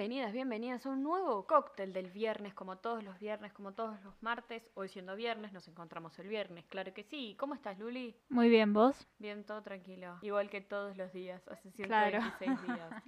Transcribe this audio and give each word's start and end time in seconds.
Bienvenidas, 0.00 0.32
bienvenidas 0.32 0.86
a 0.86 0.88
un 0.88 1.02
nuevo 1.02 1.46
cóctel 1.46 1.92
del 1.92 2.10
viernes, 2.10 2.54
como 2.54 2.78
todos 2.78 3.04
los 3.04 3.18
viernes, 3.18 3.52
como 3.52 3.74
todos 3.74 4.02
los 4.02 4.22
martes. 4.22 4.62
Hoy 4.72 4.88
siendo 4.88 5.14
viernes, 5.14 5.52
nos 5.52 5.68
encontramos 5.68 6.18
el 6.18 6.26
viernes, 6.26 6.64
claro 6.70 6.94
que 6.94 7.02
sí. 7.04 7.36
¿Cómo 7.38 7.54
estás, 7.54 7.78
Luli? 7.78 8.16
Muy 8.30 8.48
bien, 8.48 8.72
¿vos? 8.72 9.06
Bien, 9.18 9.44
todo 9.44 9.60
tranquilo. 9.60 10.16
Igual 10.22 10.48
que 10.48 10.62
todos 10.62 10.96
los 10.96 11.12
días, 11.12 11.46
hace 11.48 11.70
126 11.72 11.86
Claro. 11.86 12.66
días. 12.66 13.02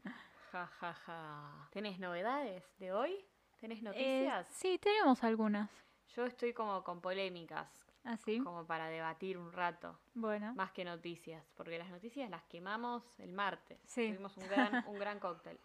Ja, 0.50 0.66
ja, 0.66 0.92
ja. 0.92 1.68
¿Tenés 1.72 1.98
novedades 1.98 2.62
de 2.78 2.92
hoy? 2.92 3.24
¿Tenés 3.58 3.82
noticias? 3.82 4.46
Eh, 4.46 4.50
sí, 4.52 4.78
tenemos 4.78 5.24
algunas. 5.24 5.70
Yo 6.14 6.26
estoy 6.26 6.52
como 6.52 6.84
con 6.84 7.00
polémicas, 7.00 7.70
Así. 8.04 8.38
como 8.40 8.66
para 8.66 8.88
debatir 8.88 9.38
un 9.38 9.50
rato. 9.50 9.98
Bueno. 10.12 10.52
Más 10.56 10.72
que 10.72 10.84
noticias, 10.84 11.42
porque 11.56 11.78
las 11.78 11.88
noticias 11.88 12.28
las 12.28 12.44
quemamos 12.44 13.18
el 13.18 13.32
martes. 13.32 13.80
Sí. 13.86 14.08
Tuvimos 14.08 14.36
un 14.36 14.46
gran, 14.46 14.84
un 14.86 14.98
gran 14.98 15.18
cóctel. 15.20 15.58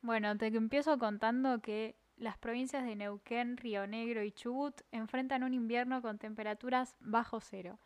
Bueno, 0.00 0.36
te 0.36 0.46
empiezo 0.46 0.98
contando 0.98 1.60
que 1.60 1.96
las 2.16 2.38
provincias 2.38 2.84
de 2.84 2.96
Neuquén, 2.96 3.56
Río 3.56 3.86
Negro 3.86 4.22
y 4.22 4.32
Chubut 4.32 4.80
enfrentan 4.92 5.42
un 5.42 5.54
invierno 5.54 6.02
con 6.02 6.18
temperaturas 6.18 6.96
bajo 7.00 7.40
cero. 7.40 7.78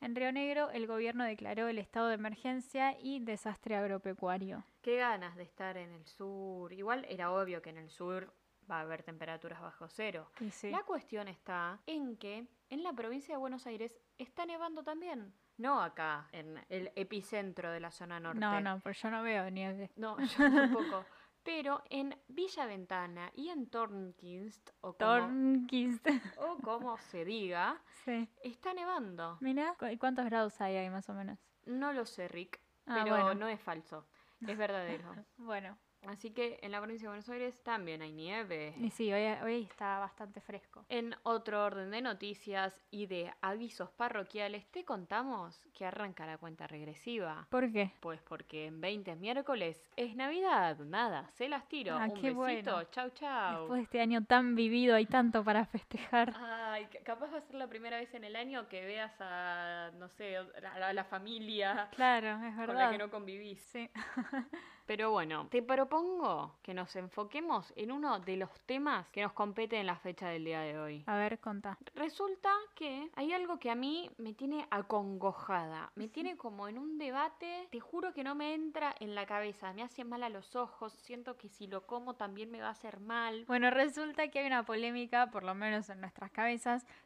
En 0.00 0.16
Río 0.16 0.32
Negro, 0.32 0.70
el 0.70 0.86
gobierno 0.86 1.24
declaró 1.24 1.68
el 1.68 1.78
estado 1.78 2.08
de 2.08 2.14
emergencia 2.14 2.98
y 2.98 3.20
desastre 3.20 3.76
agropecuario. 3.76 4.64
Qué 4.80 4.96
ganas 4.96 5.36
de 5.36 5.42
estar 5.42 5.76
en 5.76 5.92
el 5.92 6.06
sur. 6.06 6.72
Igual 6.72 7.04
era 7.08 7.30
obvio 7.30 7.60
que 7.60 7.68
en 7.68 7.76
el 7.76 7.90
sur 7.90 8.32
va 8.70 8.78
a 8.78 8.80
haber 8.80 9.02
temperaturas 9.02 9.60
bajo 9.60 9.88
cero. 9.88 10.30
Sí. 10.52 10.70
La 10.70 10.84
cuestión 10.84 11.28
está 11.28 11.80
en 11.86 12.16
que 12.16 12.46
en 12.70 12.82
la 12.82 12.94
provincia 12.94 13.34
de 13.34 13.38
Buenos 13.38 13.66
Aires 13.66 13.98
está 14.16 14.46
nevando 14.46 14.82
también. 14.82 15.34
No 15.58 15.82
acá, 15.82 16.28
en 16.32 16.58
el 16.70 16.90
epicentro 16.96 17.70
de 17.70 17.80
la 17.80 17.90
zona 17.90 18.18
norte. 18.18 18.40
No, 18.40 18.60
no, 18.62 18.80
pero 18.82 18.94
yo 18.94 19.10
no 19.10 19.22
veo 19.22 19.50
nieve. 19.50 19.90
No, 19.96 20.18
yo 20.18 20.50
tampoco. 20.50 21.04
Pero 21.42 21.82
en 21.88 22.14
Villa 22.28 22.66
Ventana 22.66 23.30
y 23.34 23.48
en 23.48 23.68
Tornquist, 23.70 24.70
o 24.82 24.92
como, 24.92 24.98
Tornquist. 24.98 26.06
o 26.36 26.58
como 26.58 26.98
se 26.98 27.24
diga, 27.24 27.80
sí. 28.04 28.28
está 28.42 28.74
nevando. 28.74 29.38
Mira, 29.40 29.74
¿y 29.90 29.96
cuántos 29.96 30.26
grados 30.26 30.60
hay 30.60 30.76
ahí 30.76 30.90
más 30.90 31.08
o 31.08 31.14
menos? 31.14 31.38
No 31.64 31.92
lo 31.92 32.04
sé, 32.04 32.28
Rick, 32.28 32.60
Ah, 32.86 33.00
pero 33.04 33.16
bueno. 33.16 33.34
no 33.34 33.48
es 33.48 33.60
falso, 33.60 34.06
es 34.46 34.56
verdadero. 34.56 35.14
Bueno, 35.38 35.78
Así 36.06 36.30
que 36.30 36.58
en 36.62 36.72
la 36.72 36.80
provincia 36.80 37.06
de 37.06 37.10
Buenos 37.10 37.28
Aires 37.28 37.54
también 37.62 38.00
hay 38.02 38.12
nieve. 38.12 38.74
y 38.78 38.90
sí, 38.90 39.12
hoy, 39.12 39.22
hoy 39.44 39.62
está 39.62 39.98
bastante 39.98 40.40
fresco. 40.40 40.84
En 40.88 41.14
otro 41.24 41.62
orden 41.64 41.90
de 41.90 42.00
noticias 42.00 42.74
y 42.90 43.06
de 43.06 43.32
avisos 43.42 43.90
parroquiales, 43.90 44.66
te 44.70 44.84
contamos 44.84 45.66
que 45.74 45.84
arranca 45.84 46.24
la 46.26 46.38
cuenta 46.38 46.66
regresiva. 46.66 47.46
¿Por 47.50 47.70
qué? 47.70 47.92
Pues 48.00 48.20
porque 48.22 48.66
en 48.66 48.80
20 48.80 49.14
miércoles 49.16 49.84
es 49.96 50.16
Navidad. 50.16 50.78
Nada, 50.78 51.30
se 51.34 51.48
las 51.48 51.68
tiro. 51.68 51.94
Ah, 51.96 52.04
Un 52.08 52.14
qué 52.14 52.32
besito. 52.32 52.36
bueno. 52.38 52.82
Chau, 52.90 53.10
chau. 53.10 53.60
Después 53.60 53.78
de 53.78 53.84
este 53.84 54.00
año 54.00 54.24
tan 54.24 54.54
vivido, 54.54 54.96
hay 54.96 55.06
tanto 55.06 55.44
para 55.44 55.66
festejar. 55.66 56.32
Ay, 56.72 56.86
ca- 56.86 57.00
capaz 57.04 57.32
va 57.32 57.38
a 57.38 57.40
ser 57.42 57.54
la 57.56 57.66
primera 57.68 57.96
vez 57.98 58.12
en 58.14 58.24
el 58.24 58.36
año 58.36 58.68
que 58.68 58.84
veas 58.84 59.12
a, 59.20 59.90
no 59.98 60.08
sé, 60.08 60.36
a 60.36 60.42
la, 60.60 60.88
a 60.88 60.92
la 60.92 61.04
familia 61.04 61.88
Claro, 61.94 62.28
es 62.46 62.54
con 62.54 62.66
verdad. 62.66 62.74
la 62.86 62.90
que 62.90 62.98
no 62.98 63.10
convivís. 63.10 63.60
Sí. 63.72 63.90
Pero 64.86 65.12
bueno, 65.12 65.46
te 65.50 65.62
propongo 65.62 66.58
que 66.64 66.74
nos 66.74 66.96
enfoquemos 66.96 67.72
en 67.76 67.92
uno 67.92 68.18
de 68.18 68.36
los 68.36 68.50
temas 68.66 69.08
que 69.10 69.22
nos 69.22 69.32
compete 69.32 69.78
en 69.78 69.86
la 69.86 69.94
fecha 69.94 70.28
del 70.30 70.44
día 70.44 70.62
de 70.62 70.78
hoy. 70.80 71.04
A 71.06 71.16
ver, 71.16 71.38
contá. 71.38 71.78
Resulta 71.94 72.50
que 72.74 73.08
hay 73.14 73.32
algo 73.32 73.60
que 73.60 73.70
a 73.70 73.76
mí 73.76 74.10
me 74.18 74.32
tiene 74.34 74.66
acongojada, 74.70 75.92
me 75.94 76.08
tiene 76.08 76.36
como 76.36 76.66
en 76.66 76.76
un 76.76 76.98
debate, 76.98 77.68
te 77.70 77.78
juro 77.78 78.12
que 78.12 78.24
no 78.24 78.34
me 78.34 78.52
entra 78.54 78.92
en 78.98 79.14
la 79.14 79.26
cabeza, 79.26 79.72
me 79.72 79.82
hace 79.82 80.02
mal 80.04 80.24
a 80.24 80.28
los 80.28 80.56
ojos, 80.56 80.92
siento 81.02 81.36
que 81.36 81.48
si 81.48 81.68
lo 81.68 81.86
como 81.86 82.14
también 82.14 82.50
me 82.50 82.60
va 82.60 82.66
a 82.68 82.72
hacer 82.72 82.98
mal. 82.98 83.44
Bueno, 83.46 83.70
resulta 83.70 84.26
que 84.28 84.40
hay 84.40 84.46
una 84.46 84.64
polémica, 84.64 85.30
por 85.30 85.44
lo 85.44 85.54
menos 85.54 85.88
en 85.90 86.00
nuestras 86.00 86.32
cabezas, 86.32 86.50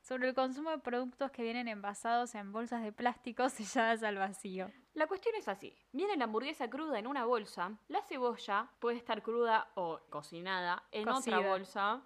sobre 0.02 0.28
el 0.28 0.34
consumo 0.34 0.70
de 0.70 0.78
productos 0.78 1.30
que 1.30 1.42
vienen 1.42 1.68
envasados 1.68 2.34
en 2.34 2.52
bolsas 2.52 2.82
de 2.82 2.92
plástico 2.92 3.48
selladas 3.50 4.02
al 4.02 4.16
vacío. 4.16 4.70
La 4.94 5.06
cuestión 5.06 5.34
es 5.36 5.48
así, 5.48 5.74
viene 5.92 6.16
la 6.16 6.24
hamburguesa 6.24 6.68
cruda 6.70 6.98
en 6.98 7.06
una 7.06 7.24
bolsa, 7.24 7.72
la 7.88 8.00
cebolla 8.02 8.68
puede 8.78 8.96
estar 8.96 9.22
cruda 9.22 9.68
o 9.74 10.00
cocinada 10.10 10.82
en 10.92 11.04
Cocida. 11.04 11.38
otra 11.38 11.48
bolsa. 11.50 12.00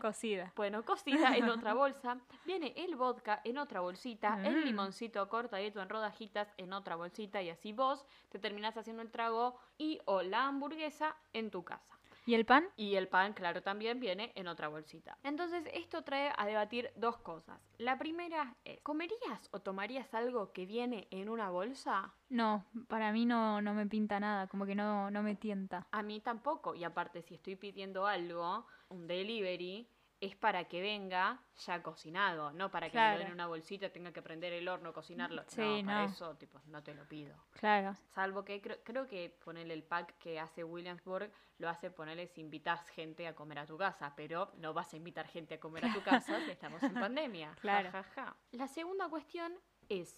Cocida. 0.00 0.52
Bueno, 0.56 0.84
cocida 0.84 1.36
en 1.36 1.48
otra 1.48 1.72
bolsa. 1.74 2.18
Viene 2.44 2.74
el 2.76 2.96
vodka 2.96 3.40
en 3.44 3.56
otra 3.56 3.80
bolsita. 3.80 4.38
El 4.44 4.56
Mm. 4.56 4.64
limoncito 4.66 5.26
cortadito 5.28 5.80
en 5.80 5.88
rodajitas 5.88 6.48
en 6.58 6.72
otra 6.74 6.96
bolsita. 6.96 7.40
Y 7.40 7.48
así 7.48 7.72
vos 7.72 8.04
te 8.28 8.38
terminás 8.38 8.76
haciendo 8.76 9.02
el 9.02 9.10
trago 9.10 9.56
y 9.78 9.98
o 10.04 10.20
la 10.22 10.46
hamburguesa 10.48 11.16
en 11.32 11.50
tu 11.50 11.64
casa. 11.64 11.95
¿Y 12.26 12.34
el 12.34 12.44
pan? 12.44 12.68
Y 12.76 12.96
el 12.96 13.06
pan, 13.06 13.34
claro, 13.34 13.62
también 13.62 14.00
viene 14.00 14.32
en 14.34 14.48
otra 14.48 14.66
bolsita. 14.66 15.16
Entonces, 15.22 15.62
esto 15.72 16.02
trae 16.02 16.32
a 16.36 16.44
debatir 16.44 16.90
dos 16.96 17.18
cosas. 17.18 17.60
La 17.78 17.98
primera 17.98 18.56
es, 18.64 18.80
¿comerías 18.80 19.48
o 19.52 19.60
tomarías 19.60 20.12
algo 20.12 20.50
que 20.52 20.66
viene 20.66 21.06
en 21.12 21.28
una 21.28 21.50
bolsa? 21.50 22.12
No, 22.28 22.66
para 22.88 23.12
mí 23.12 23.26
no, 23.26 23.62
no 23.62 23.74
me 23.74 23.86
pinta 23.86 24.18
nada, 24.18 24.48
como 24.48 24.66
que 24.66 24.74
no, 24.74 25.08
no 25.12 25.22
me 25.22 25.36
tienta. 25.36 25.86
A 25.92 26.02
mí 26.02 26.20
tampoco. 26.20 26.74
Y 26.74 26.82
aparte, 26.82 27.22
si 27.22 27.34
estoy 27.34 27.54
pidiendo 27.54 28.08
algo, 28.08 28.66
un 28.88 29.06
delivery, 29.06 29.88
es 30.20 30.34
para 30.34 30.64
que 30.64 30.80
venga 30.80 31.38
ya 31.66 31.82
cocinado, 31.82 32.50
no 32.52 32.70
para 32.70 32.88
que 32.90 32.96
me 32.96 33.02
lo 33.02 33.06
Claro. 33.08 33.18
den 33.18 33.26
en 33.28 33.32
una 33.34 33.46
bolsita, 33.46 33.90
tenga 33.90 34.12
que 34.12 34.22
prender 34.22 34.52
el 34.54 34.66
horno, 34.66 34.92
cocinarlo. 34.92 35.44
Sí, 35.48 35.82
no, 35.82 35.86
para 35.86 35.98
no. 36.06 36.12
eso, 36.12 36.36
tipo, 36.36 36.58
no 36.66 36.82
te 36.82 36.94
lo 36.94 37.04
pido. 37.06 37.36
Claro. 37.52 37.94
Salvo 38.14 38.42
que 38.44 38.60
creo, 38.62 38.78
creo 38.82 39.06
que 39.06 39.28
ponerle 39.44 39.74
el 39.74 39.82
pack 39.82 40.16
que 40.18 40.40
hace 40.40 40.64
Williamsburg 40.64 41.30
lo 41.58 41.68
hace 41.68 41.90
ponerle 41.90 42.26
si 42.28 42.40
invitas 42.40 42.88
gente 42.90 43.26
a 43.26 43.34
comer 43.34 43.58
a 43.58 43.66
tu 43.66 43.76
casa, 43.76 44.14
pero 44.16 44.52
no 44.56 44.72
vas 44.72 44.92
a 44.92 44.96
invitar 44.96 45.26
gente 45.26 45.54
a 45.54 45.60
comer 45.60 45.84
a 45.86 45.92
tu 45.92 46.02
casa 46.02 46.40
si 46.44 46.50
estamos 46.50 46.82
en 46.82 46.94
pandemia. 47.12 47.50
Ja, 47.54 47.60
Claro. 47.60 47.90
ja, 47.92 48.02
ja. 48.14 48.36
La 48.52 48.68
segunda 48.68 49.08
cuestión 49.10 49.52
es, 49.90 50.14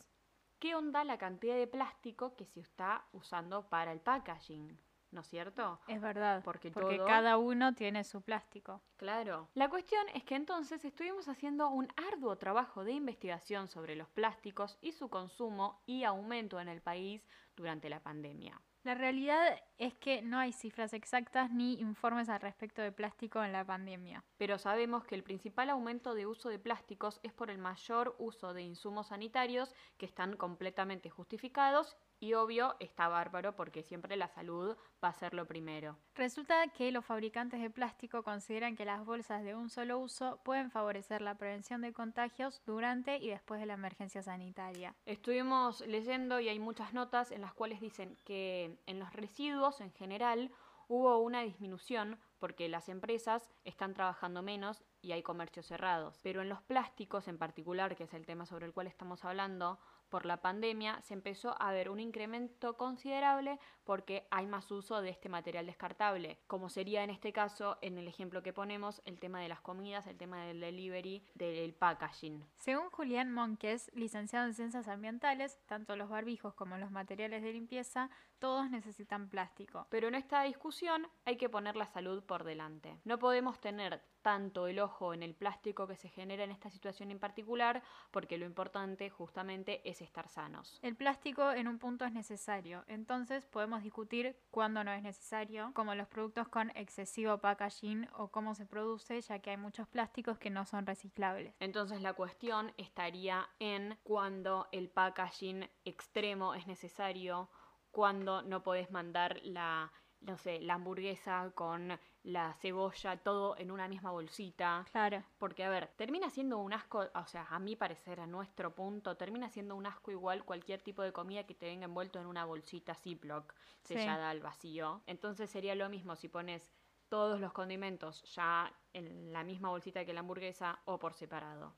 ¿qué 0.60 0.74
onda 0.76 1.02
la 1.04 1.18
cantidad 1.18 1.56
de 1.56 1.66
plástico 1.66 2.36
que 2.36 2.44
se 2.46 2.60
está 2.60 3.04
usando 3.12 3.68
para 3.68 3.90
el 3.92 4.00
packaging? 4.00 4.78
¿No 5.10 5.22
es 5.22 5.26
cierto? 5.28 5.80
Es 5.88 6.00
verdad. 6.02 6.42
Porque 6.44 6.70
porque 6.70 6.96
todo- 6.98 7.06
cada 7.06 7.38
uno 7.38 7.74
tiene 7.74 8.04
su 8.04 8.20
plástico. 8.20 8.82
Claro. 8.98 9.48
La 9.54 9.70
cuestión 9.70 10.06
es 10.14 10.22
que 10.24 10.34
entonces 10.34 10.84
estuvimos 10.84 11.28
haciendo 11.28 11.68
un 11.70 11.88
arduo 12.12 12.36
trabajo 12.36 12.84
de 12.84 12.92
investigación 12.92 13.68
sobre 13.68 13.96
los 13.96 14.08
plásticos 14.08 14.76
y 14.82 14.92
su 14.92 15.08
consumo 15.08 15.80
y 15.86 16.04
aumento 16.04 16.60
en 16.60 16.68
el 16.68 16.82
país 16.82 17.26
durante 17.56 17.88
la 17.88 18.00
pandemia. 18.00 18.60
La 18.84 18.94
realidad 18.94 19.60
es 19.76 19.94
que 19.94 20.22
no 20.22 20.38
hay 20.38 20.52
cifras 20.52 20.92
exactas 20.94 21.50
ni 21.50 21.74
informes 21.80 22.28
al 22.28 22.40
respecto 22.40 22.80
de 22.80 22.92
plástico 22.92 23.42
en 23.42 23.52
la 23.52 23.64
pandemia. 23.64 24.24
Pero 24.36 24.56
sabemos 24.56 25.04
que 25.04 25.14
el 25.14 25.24
principal 25.24 25.68
aumento 25.70 26.14
de 26.14 26.26
uso 26.26 26.48
de 26.48 26.58
plásticos 26.58 27.18
es 27.22 27.32
por 27.32 27.50
el 27.50 27.58
mayor 27.58 28.14
uso 28.18 28.54
de 28.54 28.62
insumos 28.62 29.08
sanitarios 29.08 29.74
que 29.98 30.06
están 30.06 30.36
completamente 30.36 31.10
justificados 31.10 31.96
y 32.20 32.34
obvio 32.34 32.76
está 32.80 33.08
bárbaro 33.08 33.54
porque 33.54 33.82
siempre 33.82 34.16
la 34.16 34.28
salud 34.28 34.76
va 35.02 35.08
a 35.08 35.12
ser 35.12 35.34
lo 35.34 35.46
primero. 35.46 35.96
Resulta 36.14 36.66
que 36.68 36.90
los 36.90 37.04
fabricantes 37.04 37.60
de 37.60 37.70
plástico 37.70 38.22
consideran 38.22 38.76
que 38.76 38.84
las 38.84 39.04
bolsas 39.04 39.44
de 39.44 39.54
un 39.54 39.70
solo 39.70 39.98
uso 39.98 40.40
pueden 40.44 40.70
favorecer 40.70 41.22
la 41.22 41.36
prevención 41.36 41.80
de 41.80 41.92
contagios 41.92 42.62
durante 42.66 43.18
y 43.18 43.28
después 43.28 43.60
de 43.60 43.66
la 43.66 43.74
emergencia 43.74 44.22
sanitaria. 44.22 44.94
Estuvimos 45.06 45.80
leyendo 45.86 46.40
y 46.40 46.48
hay 46.48 46.58
muchas 46.58 46.92
notas 46.92 47.30
en 47.30 47.40
las 47.40 47.54
cuales 47.54 47.80
dicen 47.80 48.16
que 48.24 48.78
en 48.86 48.98
los 48.98 49.12
residuos 49.12 49.80
en 49.80 49.92
general 49.92 50.50
hubo 50.88 51.18
una 51.18 51.42
disminución 51.42 52.18
porque 52.38 52.68
las 52.68 52.88
empresas 52.88 53.50
están 53.64 53.94
trabajando 53.94 54.42
menos 54.42 54.82
y 55.02 55.12
hay 55.12 55.22
comercios 55.22 55.66
cerrados. 55.66 56.18
Pero 56.22 56.42
en 56.42 56.48
los 56.48 56.62
plásticos 56.62 57.28
en 57.28 57.38
particular, 57.38 57.96
que 57.96 58.04
es 58.04 58.14
el 58.14 58.26
tema 58.26 58.46
sobre 58.46 58.66
el 58.66 58.72
cual 58.72 58.86
estamos 58.86 59.24
hablando, 59.24 59.78
por 60.08 60.26
la 60.26 60.38
pandemia 60.38 61.00
se 61.02 61.14
empezó 61.14 61.60
a 61.60 61.72
ver 61.72 61.90
un 61.90 62.00
incremento 62.00 62.76
considerable 62.76 63.58
porque 63.84 64.26
hay 64.30 64.46
más 64.46 64.70
uso 64.70 65.00
de 65.00 65.10
este 65.10 65.28
material 65.28 65.66
descartable, 65.66 66.38
como 66.46 66.68
sería 66.68 67.04
en 67.04 67.10
este 67.10 67.32
caso, 67.32 67.78
en 67.80 67.98
el 67.98 68.08
ejemplo 68.08 68.42
que 68.42 68.52
ponemos, 68.52 69.00
el 69.04 69.18
tema 69.18 69.40
de 69.40 69.48
las 69.48 69.60
comidas, 69.60 70.06
el 70.06 70.18
tema 70.18 70.44
del 70.44 70.60
delivery, 70.60 71.24
del 71.34 71.74
packaging. 71.74 72.44
Según 72.58 72.90
Julián 72.90 73.32
Monques, 73.32 73.90
licenciado 73.94 74.46
en 74.46 74.54
Ciencias 74.54 74.88
Ambientales, 74.88 75.58
tanto 75.66 75.96
los 75.96 76.08
barbijos 76.08 76.54
como 76.54 76.76
los 76.76 76.90
materiales 76.90 77.42
de 77.42 77.52
limpieza, 77.52 78.10
todos 78.38 78.70
necesitan 78.70 79.28
plástico. 79.28 79.86
Pero 79.90 80.08
en 80.08 80.14
esta 80.14 80.42
discusión 80.42 81.06
hay 81.24 81.36
que 81.36 81.48
poner 81.48 81.76
la 81.76 81.86
salud 81.86 82.22
por 82.24 82.44
delante. 82.44 82.98
No 83.04 83.18
podemos 83.18 83.60
tener 83.60 84.02
tanto 84.22 84.66
el 84.66 84.78
ojo 84.80 85.14
en 85.14 85.22
el 85.22 85.34
plástico 85.34 85.86
que 85.86 85.96
se 85.96 86.08
genera 86.08 86.44
en 86.44 86.50
esta 86.50 86.70
situación 86.70 87.10
en 87.10 87.18
particular, 87.18 87.82
porque 88.10 88.38
lo 88.38 88.46
importante 88.46 89.10
justamente 89.10 89.88
es 89.88 90.02
estar 90.02 90.28
sanos. 90.28 90.78
El 90.82 90.96
plástico 90.96 91.52
en 91.52 91.68
un 91.68 91.78
punto 91.78 92.04
es 92.04 92.12
necesario, 92.12 92.84
entonces 92.86 93.46
podemos 93.46 93.82
discutir 93.82 94.36
cuándo 94.50 94.84
no 94.84 94.92
es 94.92 95.02
necesario, 95.02 95.72
como 95.74 95.94
los 95.94 96.08
productos 96.08 96.48
con 96.48 96.70
excesivo 96.76 97.38
packaging 97.38 98.08
o 98.16 98.28
cómo 98.28 98.54
se 98.54 98.66
produce, 98.66 99.20
ya 99.20 99.38
que 99.38 99.50
hay 99.50 99.56
muchos 99.56 99.88
plásticos 99.88 100.38
que 100.38 100.50
no 100.50 100.64
son 100.66 100.86
reciclables. 100.86 101.54
Entonces 101.60 102.02
la 102.02 102.14
cuestión 102.14 102.72
estaría 102.76 103.48
en 103.58 103.98
cuando 104.02 104.68
el 104.72 104.88
packaging 104.88 105.68
extremo 105.84 106.54
es 106.54 106.66
necesario, 106.66 107.48
cuando 107.90 108.42
no 108.42 108.62
podés 108.62 108.90
mandar 108.90 109.40
la, 109.42 109.90
no 110.20 110.36
sé, 110.36 110.60
la 110.60 110.74
hamburguesa 110.74 111.50
con 111.54 111.98
la 112.24 112.52
cebolla, 112.54 113.16
todo 113.16 113.56
en 113.56 113.70
una 113.70 113.88
misma 113.88 114.10
bolsita. 114.10 114.84
Claro. 114.90 115.22
Porque, 115.38 115.64
a 115.64 115.70
ver, 115.70 115.88
termina 115.96 116.28
siendo 116.30 116.58
un 116.58 116.72
asco, 116.72 117.06
o 117.14 117.26
sea, 117.26 117.46
a 117.48 117.58
mi 117.58 117.76
parecer, 117.76 118.20
a 118.20 118.26
nuestro 118.26 118.74
punto, 118.74 119.16
termina 119.16 119.48
siendo 119.48 119.76
un 119.76 119.86
asco 119.86 120.10
igual 120.10 120.44
cualquier 120.44 120.80
tipo 120.82 121.02
de 121.02 121.12
comida 121.12 121.44
que 121.44 121.54
te 121.54 121.66
venga 121.66 121.84
envuelto 121.86 122.20
en 122.20 122.26
una 122.26 122.44
bolsita 122.44 122.94
Ziploc 122.94 123.54
Sí. 123.84 123.94
sellada 123.94 124.30
al 124.30 124.40
vacío. 124.40 125.02
Entonces 125.06 125.48
sería 125.50 125.74
lo 125.74 125.88
mismo 125.88 126.16
si 126.16 126.28
pones 126.28 126.70
todos 127.08 127.40
los 127.40 127.52
condimentos 127.54 128.22
ya 128.34 128.70
en 128.92 129.32
la 129.32 129.42
misma 129.44 129.70
bolsita 129.70 130.04
que 130.04 130.12
la 130.12 130.20
hamburguesa 130.20 130.78
o 130.84 130.98
por 130.98 131.14
separado. 131.14 131.72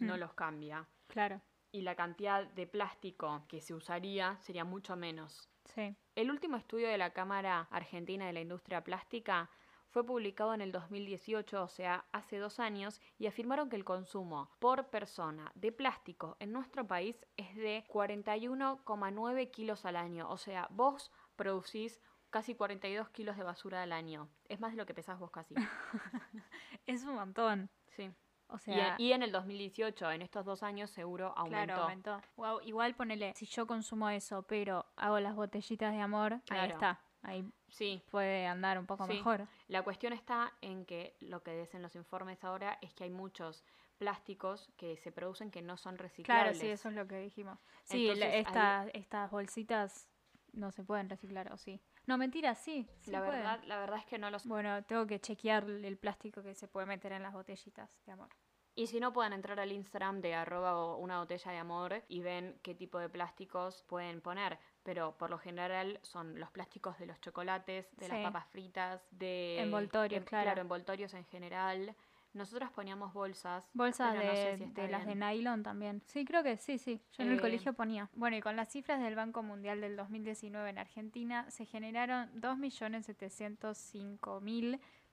No 0.00 0.16
Hmm. 0.16 0.20
los 0.20 0.34
cambia. 0.34 0.86
Claro. 1.06 1.40
Y 1.72 1.80
la 1.82 1.94
cantidad 1.94 2.46
de 2.46 2.66
plástico 2.66 3.44
que 3.48 3.60
se 3.62 3.72
usaría 3.72 4.36
sería 4.40 4.64
mucho 4.64 4.96
menos. 4.96 5.48
Sí. 5.64 5.96
El 6.14 6.30
último 6.30 6.56
estudio 6.56 6.88
de 6.88 6.98
la 6.98 7.10
Cámara 7.12 7.66
Argentina 7.70 8.26
de 8.26 8.32
la 8.32 8.40
Industria 8.40 8.82
Plástica 8.84 9.48
fue 9.96 10.04
publicado 10.04 10.52
en 10.52 10.60
el 10.60 10.72
2018, 10.72 11.62
o 11.62 11.68
sea, 11.68 12.04
hace 12.12 12.36
dos 12.36 12.60
años, 12.60 13.00
y 13.18 13.28
afirmaron 13.28 13.70
que 13.70 13.76
el 13.76 13.84
consumo 13.86 14.50
por 14.58 14.88
persona 14.88 15.50
de 15.54 15.72
plástico 15.72 16.36
en 16.38 16.52
nuestro 16.52 16.86
país 16.86 17.24
es 17.38 17.56
de 17.56 17.82
41,9 17.88 19.50
kilos 19.50 19.86
al 19.86 19.96
año. 19.96 20.28
O 20.28 20.36
sea, 20.36 20.68
vos 20.70 21.10
producís 21.34 21.98
casi 22.28 22.54
42 22.54 23.08
kilos 23.08 23.38
de 23.38 23.42
basura 23.44 23.82
al 23.82 23.92
año. 23.92 24.28
Es 24.50 24.60
más 24.60 24.72
de 24.72 24.76
lo 24.76 24.84
que 24.84 24.92
pesás 24.92 25.18
vos 25.18 25.30
casi. 25.30 25.54
Es 26.86 27.02
un 27.04 27.14
montón. 27.14 27.70
Sí. 27.96 28.10
O 28.48 28.56
Y, 28.56 28.58
sea, 28.58 28.96
y 28.98 29.12
en 29.12 29.22
el 29.22 29.32
2018, 29.32 30.10
en 30.12 30.20
estos 30.20 30.44
dos 30.44 30.62
años, 30.62 30.90
seguro 30.90 31.32
aumentó. 31.38 31.64
claro, 31.72 31.82
aumentó. 31.84 32.20
Wow, 32.36 32.60
igual 32.64 32.94
ponele, 32.94 33.32
si 33.34 33.46
yo 33.46 33.66
consumo 33.66 34.10
eso, 34.10 34.42
pero 34.42 34.84
hago 34.96 35.18
las 35.20 35.34
botellitas 35.34 35.94
de 35.94 36.02
amor, 36.02 36.42
ahí 36.50 36.68
está. 36.68 37.00
Ahí 37.26 37.44
Sí, 37.68 38.00
puede 38.10 38.46
andar 38.46 38.78
un 38.78 38.86
poco 38.86 39.06
Sí. 39.06 39.14
mejor. 39.14 39.48
La 39.66 39.82
cuestión 39.82 40.12
está 40.12 40.52
en 40.60 40.86
que 40.86 41.16
lo 41.20 41.42
que 41.42 41.56
dicen 41.58 41.82
los 41.82 41.96
informes 41.96 42.42
ahora 42.44 42.78
es 42.80 42.94
que 42.94 43.04
hay 43.04 43.10
muchos 43.10 43.64
plásticos 43.98 44.70
que 44.76 44.96
se 44.96 45.10
producen 45.10 45.50
que 45.50 45.60
no 45.60 45.76
son 45.76 45.96
Claro, 45.96 46.02
reciclables. 46.04 46.58
sí, 46.58 46.68
eso 46.68 46.88
es 46.88 46.94
lo 46.94 47.06
que 47.08 47.18
dijimos. 47.18 47.58
Sí, 47.82 48.08
Entonces, 48.08 48.46
estas 48.94 49.30
bolsitas 49.30 50.08
no 50.52 50.70
se 50.70 50.84
pueden 50.84 51.08
reciclar, 51.08 51.52
¿o 51.52 51.56
sí? 51.56 51.80
No, 52.06 52.16
mentira, 52.16 52.54
sí. 52.54 52.88
sí 53.00 53.10
la 53.10 53.18
pueden. 53.24 53.42
verdad, 53.42 53.60
la 53.64 53.78
verdad 53.80 53.98
es 53.98 54.06
que 54.06 54.18
no 54.18 54.30
los 54.30 54.46
Bueno, 54.46 54.84
tengo 54.84 55.06
que 55.06 55.20
chequear 55.20 55.64
el 55.68 55.98
plástico 55.98 56.42
que 56.42 56.54
se 56.54 56.68
puede 56.68 56.86
meter 56.86 57.10
en 57.12 57.22
las 57.22 57.32
botellitas 57.32 57.98
de 58.06 58.12
amor. 58.12 58.28
Y 58.76 58.86
si 58.86 59.00
no 59.00 59.12
pueden 59.12 59.32
entrar 59.32 59.58
al 59.58 59.72
Instagram 59.72 60.20
de 60.20 60.34
arroba 60.34 60.96
una 60.96 61.18
botella 61.18 61.50
de 61.50 61.58
amor 61.58 62.04
y 62.08 62.20
ven 62.20 62.60
qué 62.62 62.74
tipo 62.74 62.98
de 62.98 63.08
plásticos 63.08 63.82
pueden 63.84 64.20
poner. 64.20 64.58
Pero 64.86 65.16
por 65.18 65.30
lo 65.30 65.38
general 65.38 65.98
son 66.02 66.38
los 66.38 66.48
plásticos 66.52 66.96
de 67.00 67.06
los 67.06 67.20
chocolates, 67.20 67.88
de 67.96 68.08
las 68.08 68.18
papas 68.22 68.46
fritas, 68.46 69.02
de 69.10 69.60
Envoltorios, 69.60 70.20
em- 70.22 70.24
claro. 70.24 70.60
envoltorios 70.60 71.12
en 71.14 71.24
general. 71.24 71.92
Nosotros 72.34 72.70
poníamos 72.70 73.12
bolsas. 73.12 73.68
Bolsas 73.72 74.14
no 74.14 74.20
de, 74.20 74.36
sé 74.36 74.56
si 74.58 74.64
está 74.64 74.82
de 74.82 74.88
las 74.88 75.04
de 75.06 75.14
nylon 75.16 75.62
también. 75.64 76.02
Sí, 76.06 76.24
creo 76.24 76.44
que 76.44 76.56
sí, 76.56 76.78
sí. 76.78 77.00
Yo 77.12 77.24
en 77.24 77.30
el 77.32 77.38
Eh, 77.38 77.40
colegio 77.40 77.72
ponía. 77.72 78.08
Bueno, 78.14 78.36
y 78.36 78.40
con 78.42 78.54
las 78.54 78.68
cifras 78.68 79.00
del 79.00 79.16
Banco 79.16 79.42
Mundial 79.42 79.80
del 79.80 79.96
2019 79.96 80.70
en 80.70 80.78
Argentina, 80.78 81.50
se 81.50 81.64
generaron 81.64 82.30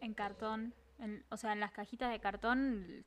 En 0.00 0.12
cartón, 0.14 0.74
en- 0.98 1.24
o 1.30 1.36
sea, 1.38 1.52
en 1.54 1.60
las 1.60 1.72
cajitas 1.72 2.10
de 2.10 2.20
cartón 2.20 3.06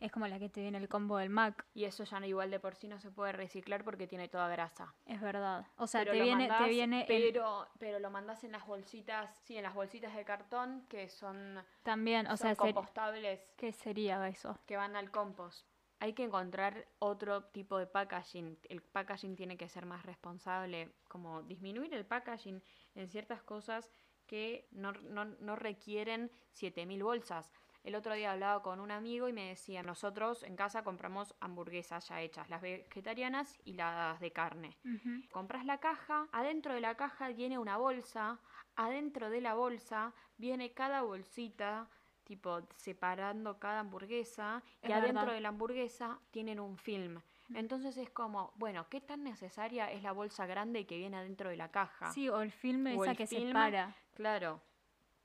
es 0.00 0.10
como 0.10 0.26
la 0.26 0.38
que 0.38 0.48
te 0.48 0.60
viene 0.62 0.78
el 0.78 0.88
combo 0.88 1.18
del 1.18 1.28
Mac, 1.30 1.64
Y 1.74 1.84
eso 1.84 2.04
ya 2.04 2.18
no 2.18 2.26
igual 2.26 2.50
de 2.50 2.58
por 2.58 2.74
sí 2.74 2.88
no 2.88 2.98
se 2.98 3.10
puede 3.10 3.32
reciclar 3.32 3.84
porque 3.84 4.06
tiene 4.06 4.28
toda 4.28 4.48
grasa. 4.48 4.92
es 5.06 5.20
verdad. 5.20 5.66
O 5.76 5.86
sea, 5.86 6.00
Pero 6.00 6.12
te 6.12 6.22
viene, 6.22 6.48
te 6.58 6.68
viene 6.68 7.04
pero, 7.06 7.68
pero 7.78 7.98
lo 8.00 8.10
mandás 8.10 8.42
en 8.44 8.52
las 8.52 8.66
bolsitas, 8.66 9.30
sí, 9.44 9.56
en 9.56 9.62
las 9.62 9.74
bolsitas 9.74 10.14
de 10.16 10.24
cartón 10.24 10.86
que 10.88 11.08
son, 11.08 11.62
también, 11.82 12.26
o 12.26 12.30
son 12.30 12.38
sea, 12.38 12.48
ser- 12.54 12.56
compostables, 12.74 13.54
¿qué 13.56 13.72
sería 13.72 14.26
eso? 14.28 14.58
que 14.66 14.76
van 14.76 14.96
al 14.96 15.10
compost. 15.10 15.66
Hay 16.02 16.14
que 16.14 16.24
encontrar 16.24 16.86
otro 16.98 17.44
tipo 17.44 17.76
de 17.76 17.86
packaging. 17.86 18.58
El 18.70 18.80
packaging 18.80 19.36
tiene 19.36 19.58
que 19.58 19.68
ser 19.68 19.84
más 19.84 20.06
responsable, 20.06 20.94
como 21.08 21.42
disminuir 21.42 21.92
el 21.92 22.06
packaging 22.06 22.62
en 22.94 23.08
ciertas 23.10 23.42
cosas 23.42 23.90
que 24.26 24.66
no, 24.70 24.92
no, 24.92 25.26
no 25.26 25.56
requieren 25.56 26.30
7.000 26.52 27.02
bolsas. 27.02 27.52
El 27.82 27.94
otro 27.94 28.14
día 28.14 28.32
hablaba 28.32 28.62
con 28.62 28.78
un 28.80 28.90
amigo 28.90 29.28
y 29.28 29.32
me 29.32 29.48
decía, 29.48 29.82
nosotros 29.82 30.42
en 30.42 30.54
casa 30.56 30.82
compramos 30.84 31.34
hamburguesas 31.40 32.08
ya 32.08 32.20
hechas, 32.20 32.48
las 32.50 32.60
vegetarianas 32.60 33.58
y 33.64 33.72
las 33.74 34.20
de 34.20 34.32
carne. 34.32 34.76
Compras 35.30 35.64
la 35.64 35.78
caja, 35.78 36.26
adentro 36.32 36.74
de 36.74 36.80
la 36.80 36.94
caja 36.96 37.28
viene 37.28 37.58
una 37.58 37.78
bolsa, 37.78 38.38
adentro 38.76 39.30
de 39.30 39.40
la 39.40 39.54
bolsa 39.54 40.12
viene 40.36 40.72
cada 40.72 41.02
bolsita, 41.02 41.88
tipo 42.24 42.60
separando 42.76 43.58
cada 43.58 43.80
hamburguesa, 43.80 44.62
Es 44.82 44.90
y 44.90 44.92
adentro 44.92 45.20
verdad. 45.22 45.34
de 45.34 45.40
la 45.40 45.48
hamburguesa 45.48 46.18
tienen 46.30 46.60
un 46.60 46.76
film. 46.76 47.20
Entonces 47.54 47.96
es 47.96 48.10
como, 48.10 48.52
bueno, 48.56 48.86
¿qué 48.88 49.00
tan 49.00 49.24
necesaria 49.24 49.90
es 49.90 50.04
la 50.04 50.12
bolsa 50.12 50.46
grande 50.46 50.86
que 50.86 50.96
viene 50.98 51.16
adentro 51.16 51.50
de 51.50 51.56
la 51.56 51.70
caja? 51.72 52.12
Sí, 52.12 52.28
o 52.28 52.42
el 52.42 52.52
film 52.52 52.86
O 52.96 53.02
esa 53.02 53.10
el 53.12 53.16
que 53.16 53.26
film. 53.26 53.48
separa. 53.48 53.96
Claro, 54.14 54.60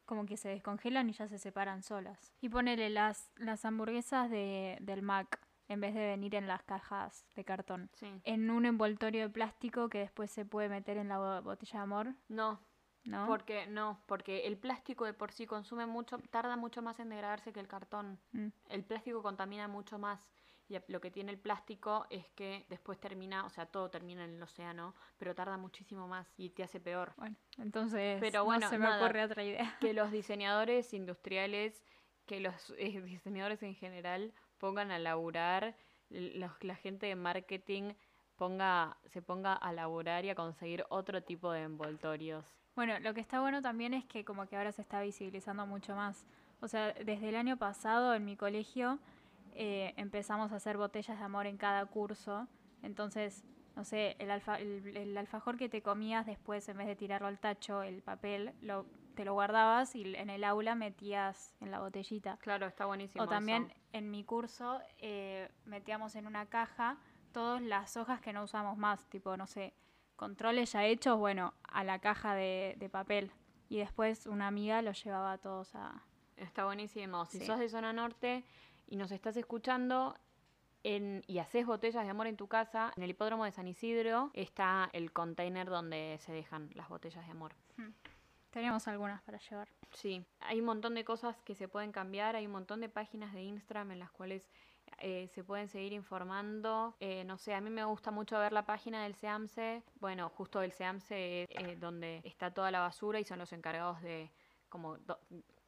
como 0.05 0.25
que 0.25 0.37
se 0.37 0.49
descongelan 0.49 1.09
y 1.09 1.13
ya 1.13 1.27
se 1.27 1.37
separan 1.39 1.83
solas. 1.83 2.33
Y 2.41 2.49
ponele 2.49 2.89
las, 2.89 3.31
las 3.35 3.65
hamburguesas 3.65 4.29
de, 4.29 4.77
del 4.81 5.01
Mac, 5.01 5.39
en 5.67 5.81
vez 5.81 5.93
de 5.93 6.05
venir 6.07 6.35
en 6.35 6.47
las 6.47 6.63
cajas 6.63 7.25
de 7.35 7.43
cartón, 7.43 7.89
sí. 7.93 8.07
en 8.23 8.49
un 8.51 8.65
envoltorio 8.65 9.23
de 9.23 9.29
plástico 9.29 9.89
que 9.89 9.99
después 9.99 10.31
se 10.31 10.45
puede 10.45 10.69
meter 10.69 10.97
en 10.97 11.07
la 11.09 11.17
bo- 11.17 11.41
botella 11.41 11.79
de 11.79 11.83
amor, 11.83 12.13
No, 12.27 12.59
¿no? 13.03 13.25
porque 13.25 13.65
no, 13.67 13.99
porque 14.05 14.45
el 14.45 14.57
plástico 14.57 15.05
de 15.05 15.13
por 15.13 15.31
sí 15.31 15.47
consume 15.47 15.85
mucho, 15.87 16.19
tarda 16.29 16.55
mucho 16.55 16.81
más 16.83 16.99
en 16.99 17.09
degradarse 17.09 17.51
que 17.51 17.59
el 17.59 17.67
cartón. 17.67 18.19
Mm. 18.31 18.47
El 18.69 18.83
plástico 18.83 19.23
contamina 19.23 19.67
mucho 19.67 19.97
más. 19.97 20.29
Y 20.67 20.77
lo 20.87 20.99
que 20.99 21.11
tiene 21.11 21.31
el 21.31 21.37
plástico 21.37 22.07
es 22.09 22.27
que 22.31 22.65
después 22.69 22.99
termina, 22.99 23.45
o 23.45 23.49
sea, 23.49 23.67
todo 23.67 23.89
termina 23.89 24.23
en 24.25 24.33
el 24.35 24.41
océano, 24.43 24.95
pero 25.17 25.35
tarda 25.35 25.57
muchísimo 25.57 26.07
más 26.07 26.27
y 26.37 26.49
te 26.49 26.63
hace 26.63 26.79
peor. 26.79 27.13
Bueno, 27.17 27.35
entonces 27.57 28.19
Pero 28.19 28.39
no 28.39 28.45
bueno, 28.45 28.69
se 28.69 28.77
me 28.79 28.85
nada. 28.85 29.03
ocurre 29.03 29.23
otra 29.25 29.43
idea. 29.43 29.77
Que 29.79 29.93
los 29.93 30.11
diseñadores 30.11 30.91
industriales, 30.93 31.83
que 32.25 32.39
los 32.39 32.71
eh, 32.77 32.99
diseñadores 33.01 33.61
en 33.63 33.75
general 33.75 34.33
pongan 34.57 34.89
a 34.91 34.97
laburar, 34.97 35.75
los- 36.09 36.63
la 36.63 36.75
gente 36.75 37.05
de 37.05 37.15
marketing 37.15 37.93
ponga, 38.35 38.97
se 39.05 39.21
ponga 39.21 39.53
a 39.53 39.71
laburar 39.71 40.25
y 40.25 40.29
a 40.29 40.35
conseguir 40.35 40.83
otro 40.89 41.21
tipo 41.23 41.51
de 41.51 41.61
envoltorios. 41.61 42.45
Bueno, 42.75 42.99
lo 42.99 43.13
que 43.13 43.21
está 43.21 43.39
bueno 43.39 43.61
también 43.61 43.93
es 43.93 44.03
que 44.05 44.25
como 44.25 44.47
que 44.47 44.57
ahora 44.57 44.71
se 44.71 44.81
está 44.81 44.99
visibilizando 45.01 45.65
mucho 45.65 45.95
más. 45.95 46.25
O 46.59 46.67
sea, 46.67 46.91
desde 46.93 47.29
el 47.29 47.35
año 47.35 47.57
pasado 47.57 48.13
en 48.15 48.25
mi 48.25 48.35
colegio 48.35 48.99
eh, 49.55 49.93
empezamos 49.97 50.51
a 50.51 50.57
hacer 50.57 50.77
botellas 50.77 51.17
de 51.17 51.25
amor 51.25 51.47
en 51.47 51.57
cada 51.57 51.85
curso. 51.85 52.47
Entonces, 52.83 53.43
no 53.75 53.83
sé, 53.83 54.15
el, 54.19 54.29
alfa, 54.31 54.59
el, 54.59 54.95
el 54.95 55.17
alfajor 55.17 55.57
que 55.57 55.69
te 55.69 55.81
comías 55.81 56.25
después, 56.25 56.67
en 56.69 56.77
vez 56.77 56.87
de 56.87 56.95
tirarlo 56.95 57.27
al 57.27 57.39
tacho, 57.39 57.81
el 57.83 58.01
papel, 58.03 58.53
lo, 58.61 58.85
te 59.15 59.25
lo 59.25 59.33
guardabas 59.33 59.95
y 59.95 60.15
en 60.15 60.29
el 60.29 60.43
aula 60.43 60.75
metías 60.75 61.55
en 61.61 61.71
la 61.71 61.79
botellita. 61.79 62.37
Claro, 62.41 62.67
está 62.67 62.85
buenísimo. 62.85 63.23
O 63.23 63.27
también 63.27 63.63
eso. 63.71 63.75
en 63.93 64.11
mi 64.11 64.23
curso 64.23 64.79
eh, 64.99 65.49
metíamos 65.65 66.15
en 66.15 66.27
una 66.27 66.45
caja 66.45 66.97
todas 67.31 67.61
las 67.61 67.97
hojas 67.97 68.21
que 68.21 68.31
no 68.33 68.43
usamos 68.43 68.77
más, 68.77 69.05
tipo, 69.09 69.35
no 69.35 69.47
sé, 69.47 69.73
controles 70.15 70.71
ya 70.71 70.85
hechos, 70.85 71.17
bueno, 71.17 71.53
a 71.63 71.83
la 71.83 71.99
caja 71.99 72.33
de, 72.35 72.75
de 72.77 72.89
papel. 72.89 73.31
Y 73.67 73.77
después 73.79 74.25
una 74.27 74.47
amiga 74.47 74.81
los 74.81 75.03
llevaba 75.03 75.37
todos 75.37 75.73
a... 75.75 76.03
Está 76.37 76.65
buenísimo. 76.65 77.25
Si 77.25 77.39
Sí. 77.39 77.45
sos 77.45 77.59
de 77.59 77.67
zona 77.69 77.91
norte 77.93 78.45
y 78.87 78.95
nos 78.97 79.11
estás 79.11 79.37
escuchando 79.37 80.15
en- 80.83 81.23
y 81.27 81.39
haces 81.39 81.65
botellas 81.65 82.03
de 82.03 82.09
amor 82.11 82.27
en 82.27 82.37
tu 82.37 82.47
casa, 82.47 82.93
en 82.95 83.03
el 83.03 83.09
hipódromo 83.09 83.45
de 83.45 83.51
San 83.51 83.67
Isidro 83.67 84.29
está 84.33 84.89
el 84.93 85.11
container 85.11 85.67
donde 85.67 86.17
se 86.19 86.31
dejan 86.31 86.69
las 86.75 86.89
botellas 86.89 87.25
de 87.25 87.31
amor. 87.31 87.53
Teníamos 88.51 88.87
algunas 88.87 89.21
para 89.23 89.37
llevar. 89.37 89.67
Sí, 89.91 90.23
hay 90.39 90.59
un 90.59 90.65
montón 90.65 90.93
de 90.93 91.03
cosas 91.03 91.41
que 91.41 91.55
se 91.55 91.67
pueden 91.67 91.91
cambiar, 91.91 92.35
hay 92.35 92.45
un 92.45 92.53
montón 92.53 92.79
de 92.79 92.87
páginas 92.87 93.33
de 93.33 93.41
Instagram 93.41 93.91
en 93.91 93.99
las 93.99 94.11
cuales 94.11 94.49
eh, 94.99 95.27
se 95.33 95.43
pueden 95.43 95.67
seguir 95.67 95.91
informando. 95.91 96.95
Eh, 96.99 97.23
no 97.25 97.37
sé, 97.37 97.53
a 97.53 97.59
mí 97.59 97.69
me 97.69 97.83
gusta 97.83 98.11
mucho 98.11 98.39
ver 98.39 98.53
la 98.53 98.65
página 98.65 99.03
del 99.03 99.15
SEAMSE, 99.15 99.83
bueno, 99.99 100.29
justo 100.29 100.61
el 100.61 100.71
SEAMSE 100.71 101.43
es 101.43 101.49
eh, 101.49 101.75
donde 101.75 102.21
está 102.23 102.53
toda 102.53 102.71
la 102.71 102.79
basura 102.79 103.19
y 103.19 103.25
son 103.25 103.39
los 103.39 103.51
encargados 103.51 104.01
de 104.01 104.31
como 104.69 104.97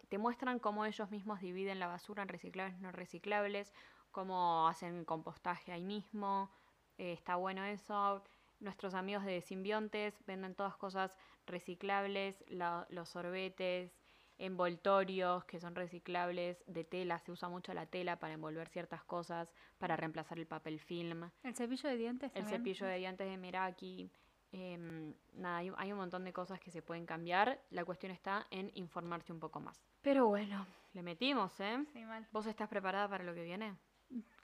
te 0.10 0.18
muestran 0.18 0.60
cómo 0.60 0.86
ellos 0.86 1.10
mismos 1.12 1.40
dividen 1.42 1.80
la 1.80 1.88
basura 1.88 2.24
en 2.24 2.30
reciclables 2.30 2.78
y 2.78 2.82
no 2.82 2.92
reciclables, 2.92 3.74
cómo 4.12 4.68
hacen 4.68 5.06
compostaje 5.06 5.72
ahí 5.72 5.84
mismo, 5.84 6.50
eh, 6.98 7.14
está 7.14 7.36
bueno 7.36 7.64
eso. 7.64 8.24
Nuestros 8.60 8.94
amigos 8.96 9.24
de 9.26 9.42
Simbiontes 9.42 10.16
venden 10.26 10.56
todas 10.56 10.76
cosas 10.78 11.16
reciclables, 11.46 12.44
la- 12.48 12.88
los 12.90 13.10
sorbetes, 13.10 13.92
envoltorios 14.40 15.46
que 15.46 15.60
son 15.60 15.76
reciclables, 15.76 16.64
de 16.68 16.84
tela, 16.84 17.20
se 17.20 17.32
usa 17.32 17.50
mucho 17.50 17.74
la 17.74 17.86
tela 17.86 18.20
para 18.20 18.34
envolver 18.34 18.70
ciertas 18.70 19.04
cosas, 19.04 19.52
para 19.78 19.96
reemplazar 19.96 20.38
el 20.40 20.48
papel 20.48 20.80
film, 20.80 21.30
El 21.44 21.56
cepillo 21.56 21.90
de 21.90 21.98
dientes 21.98 22.32
el 22.34 22.44
también. 22.44 22.60
cepillo 22.62 22.86
de 22.88 22.98
dientes 22.98 23.28
de 23.30 23.38
Meraki. 23.38 24.12
Em, 24.52 25.14
nada, 25.34 25.58
hay, 25.58 25.72
hay 25.78 25.92
un 25.92 25.98
montón 25.98 26.24
de 26.24 26.34
cosas 26.34 26.60
que 26.60 26.72
se 26.72 26.82
pueden 26.82 27.06
cambiar. 27.06 27.62
La 27.70 27.86
cuestión 27.86 28.12
está 28.12 28.48
en 28.52 28.72
informarse 28.76 29.32
un 29.34 29.40
poco 29.40 29.60
más. 29.60 29.82
Pero 30.02 30.28
bueno, 30.28 30.66
le 30.94 31.04
metimos, 31.04 31.60
¿eh? 31.60 31.86
Sí, 31.94 32.06
mal. 32.06 32.28
¿Vos 32.32 32.46
estás 32.46 32.70
preparada 32.70 33.08
para 33.10 33.24
lo 33.24 33.34
que 33.34 33.44
viene? 33.44 33.76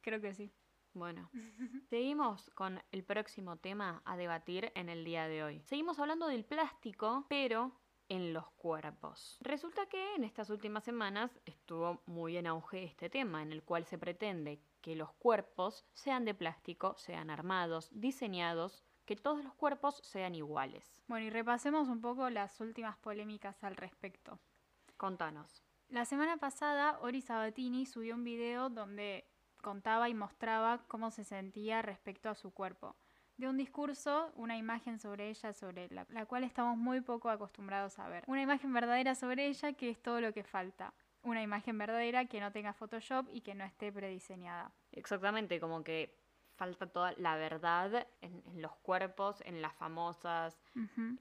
Creo 0.01 0.21
que 0.21 0.33
sí. 0.33 0.51
Bueno, 0.93 1.29
seguimos 1.89 2.49
con 2.51 2.81
el 2.91 3.03
próximo 3.03 3.57
tema 3.57 4.01
a 4.05 4.15
debatir 4.15 4.71
en 4.75 4.89
el 4.89 5.03
día 5.03 5.27
de 5.27 5.43
hoy. 5.43 5.61
Seguimos 5.63 5.99
hablando 5.99 6.27
del 6.27 6.45
plástico, 6.45 7.25
pero 7.29 7.71
en 8.09 8.33
los 8.33 8.49
cuerpos. 8.51 9.37
Resulta 9.41 9.87
que 9.87 10.15
en 10.15 10.23
estas 10.23 10.49
últimas 10.49 10.83
semanas 10.83 11.39
estuvo 11.45 12.03
muy 12.05 12.37
en 12.37 12.47
auge 12.47 12.83
este 12.83 13.09
tema, 13.09 13.41
en 13.41 13.51
el 13.51 13.63
cual 13.63 13.85
se 13.85 13.97
pretende 13.97 14.59
que 14.81 14.95
los 14.95 15.11
cuerpos 15.13 15.85
sean 15.93 16.25
de 16.25 16.35
plástico, 16.35 16.95
sean 16.97 17.29
armados, 17.29 17.89
diseñados, 17.91 18.83
que 19.05 19.15
todos 19.15 19.43
los 19.43 19.53
cuerpos 19.55 19.99
sean 20.03 20.35
iguales. 20.35 21.01
Bueno, 21.07 21.25
y 21.25 21.29
repasemos 21.29 21.89
un 21.89 22.01
poco 22.01 22.29
las 22.29 22.59
últimas 22.59 22.97
polémicas 22.97 23.63
al 23.63 23.75
respecto. 23.75 24.39
Contanos. 24.97 25.63
La 25.89 26.05
semana 26.05 26.37
pasada, 26.37 26.97
Ori 27.01 27.21
Sabatini 27.21 27.85
subió 27.85 28.15
un 28.15 28.23
video 28.23 28.69
donde 28.69 29.27
contaba 29.61 30.09
y 30.09 30.13
mostraba 30.13 30.85
cómo 30.87 31.11
se 31.11 31.23
sentía 31.23 31.81
respecto 31.81 32.29
a 32.29 32.35
su 32.35 32.51
cuerpo. 32.51 32.95
De 33.37 33.47
un 33.47 33.57
discurso, 33.57 34.31
una 34.35 34.57
imagen 34.57 34.99
sobre 34.99 35.29
ella, 35.29 35.53
sobre 35.53 35.89
la, 35.89 36.05
la 36.09 36.25
cual 36.25 36.43
estamos 36.43 36.77
muy 36.77 37.01
poco 37.01 37.29
acostumbrados 37.29 37.97
a 37.99 38.07
ver. 38.07 38.23
Una 38.27 38.41
imagen 38.41 38.71
verdadera 38.73 39.15
sobre 39.15 39.47
ella 39.47 39.73
que 39.73 39.89
es 39.89 40.01
todo 40.01 40.21
lo 40.21 40.33
que 40.33 40.43
falta. 40.43 40.93
Una 41.23 41.41
imagen 41.41 41.77
verdadera 41.77 42.25
que 42.25 42.39
no 42.39 42.51
tenga 42.51 42.73
Photoshop 42.73 43.27
y 43.31 43.41
que 43.41 43.55
no 43.55 43.63
esté 43.63 43.91
prediseñada. 43.91 44.71
Exactamente, 44.91 45.59
como 45.59 45.83
que 45.83 46.22
falta 46.63 46.87
toda 46.87 47.13
la 47.17 47.35
verdad 47.35 48.07
en, 48.21 48.41
en 48.45 48.61
los 48.61 48.73
cuerpos, 48.77 49.41
en 49.41 49.61
las 49.61 49.73
famosas, 49.75 50.57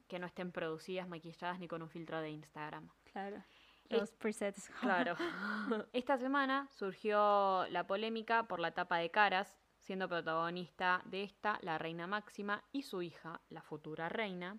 que 0.08 0.18
no 0.18 0.26
estén 0.26 0.52
producidas, 0.52 1.08
maquilladas 1.08 1.58
ni 1.58 1.66
con 1.66 1.82
un 1.82 1.88
filtro 1.88 2.20
de 2.20 2.30
Instagram. 2.30 2.88
claro. 3.12 3.42
Los 3.88 4.12
presets. 4.12 4.70
Claro. 4.80 5.16
Esta 5.92 6.16
semana 6.16 6.66
surgió 6.70 7.66
la 7.68 7.86
polémica 7.86 8.44
por 8.44 8.58
la 8.58 8.70
tapa 8.70 8.96
de 8.98 9.10
caras, 9.10 9.58
siendo 9.80 10.08
protagonista 10.08 11.02
de 11.04 11.24
esta 11.24 11.58
la 11.62 11.76
reina 11.76 12.06
Máxima 12.06 12.62
y 12.72 12.82
su 12.82 13.02
hija, 13.02 13.40
la 13.50 13.60
futura 13.60 14.08
reina, 14.08 14.56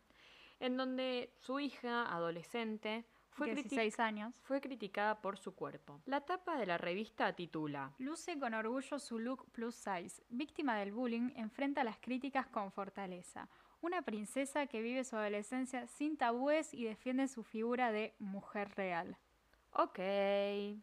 en 0.60 0.78
donde 0.78 1.34
su 1.40 1.60
hija, 1.60 2.14
adolescente, 2.14 3.06
fue, 3.34 3.48
criti- 3.52 3.64
16 3.70 4.00
años. 4.00 4.36
fue 4.44 4.62
criticada 4.62 5.22
por 5.22 5.38
su 5.38 5.54
cuerpo. 5.56 6.02
La 6.06 6.22
tapa 6.22 6.58
de 6.58 6.66
la 6.66 6.78
revista 6.78 7.34
titula 7.34 7.94
Luce 8.00 8.38
con 8.40 8.54
orgullo 8.54 9.00
su 9.00 9.20
look 9.20 9.46
plus 9.52 9.76
size. 9.76 10.24
Víctima 10.30 10.76
del 10.78 10.92
bullying, 10.92 11.32
enfrenta 11.36 11.84
las 11.84 11.98
críticas 12.00 12.48
con 12.48 12.72
fortaleza. 12.72 13.50
Una 13.82 14.02
princesa 14.02 14.68
que 14.68 14.82
vive 14.82 15.04
su 15.04 15.18
adolescencia 15.18 15.88
sin 15.88 16.16
tabúes 16.18 16.74
y 16.74 16.86
defiende 16.86 17.28
su 17.28 17.44
figura 17.44 17.92
de 17.92 18.16
mujer 18.20 18.72
real. 18.76 19.18
Ok, 19.74 19.98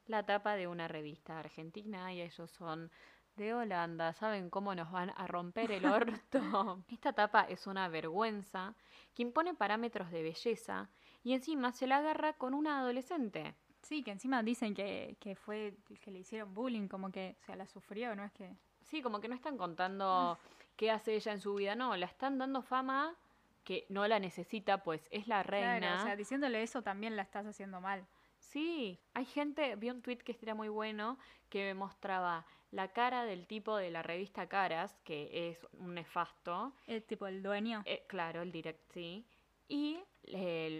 la 0.06 0.24
tapa 0.26 0.56
de 0.56 0.66
una 0.66 0.88
revista 0.88 1.38
argentina 1.38 2.12
y 2.12 2.20
ellos 2.20 2.50
son 2.50 2.90
de 3.36 3.54
Holanda. 3.54 4.12
¿Saben 4.12 4.50
cómo 4.50 4.74
nos 4.74 4.90
van 4.90 5.10
a 5.16 5.26
romper 5.26 5.70
el 5.72 5.86
orto? 5.86 6.82
Esta 6.88 7.12
tapa 7.12 7.42
es 7.42 7.66
una 7.66 7.88
vergüenza 7.88 8.74
que 9.14 9.22
impone 9.22 9.54
parámetros 9.54 10.10
de 10.10 10.22
belleza 10.22 10.90
y 11.22 11.32
encima 11.34 11.72
se 11.72 11.86
la 11.86 11.98
agarra 11.98 12.34
con 12.34 12.54
una 12.54 12.80
adolescente. 12.80 13.54
Sí, 13.82 14.02
que 14.02 14.10
encima 14.10 14.42
dicen 14.42 14.74
que, 14.74 15.16
que 15.20 15.34
fue 15.34 15.74
que 16.00 16.10
le 16.10 16.20
hicieron 16.20 16.52
bullying, 16.54 16.88
como 16.88 17.10
que 17.10 17.36
o 17.40 17.44
sea, 17.44 17.56
la 17.56 17.66
sufrió, 17.66 18.14
¿no 18.14 18.24
es 18.24 18.32
que? 18.32 18.54
Sí, 18.82 19.02
como 19.02 19.20
que 19.20 19.28
no 19.28 19.34
están 19.34 19.56
contando 19.56 20.38
qué 20.76 20.90
hace 20.90 21.14
ella 21.14 21.32
en 21.32 21.40
su 21.40 21.54
vida, 21.54 21.74
no, 21.74 21.96
la 21.96 22.06
están 22.06 22.38
dando 22.38 22.62
fama 22.62 23.16
que 23.64 23.86
no 23.88 24.06
la 24.08 24.18
necesita, 24.18 24.82
pues 24.82 25.06
es 25.10 25.28
la 25.28 25.42
reina. 25.42 25.78
Claro, 25.78 26.02
o 26.02 26.04
sea, 26.04 26.16
diciéndole 26.16 26.62
eso 26.62 26.82
también 26.82 27.16
la 27.16 27.22
estás 27.22 27.46
haciendo 27.46 27.80
mal. 27.80 28.06
Sí, 28.38 28.98
hay 29.14 29.26
gente, 29.26 29.76
vi 29.76 29.90
un 29.90 30.02
tweet 30.02 30.18
que 30.18 30.36
era 30.40 30.54
muy 30.54 30.68
bueno, 30.68 31.18
que 31.50 31.64
me 31.64 31.74
mostraba 31.74 32.46
la 32.70 32.88
cara 32.88 33.24
del 33.24 33.46
tipo 33.46 33.76
de 33.76 33.90
la 33.90 34.02
revista 34.02 34.48
Caras, 34.48 34.98
que 35.04 35.50
es 35.50 35.66
un 35.74 35.94
nefasto, 35.94 36.72
Es 36.86 37.06
tipo 37.06 37.26
el 37.26 37.42
dueño. 37.42 37.82
eh, 37.84 38.04
claro, 38.08 38.42
el 38.42 38.50
direct, 38.50 38.90
sí, 38.92 39.26
y 39.70 40.00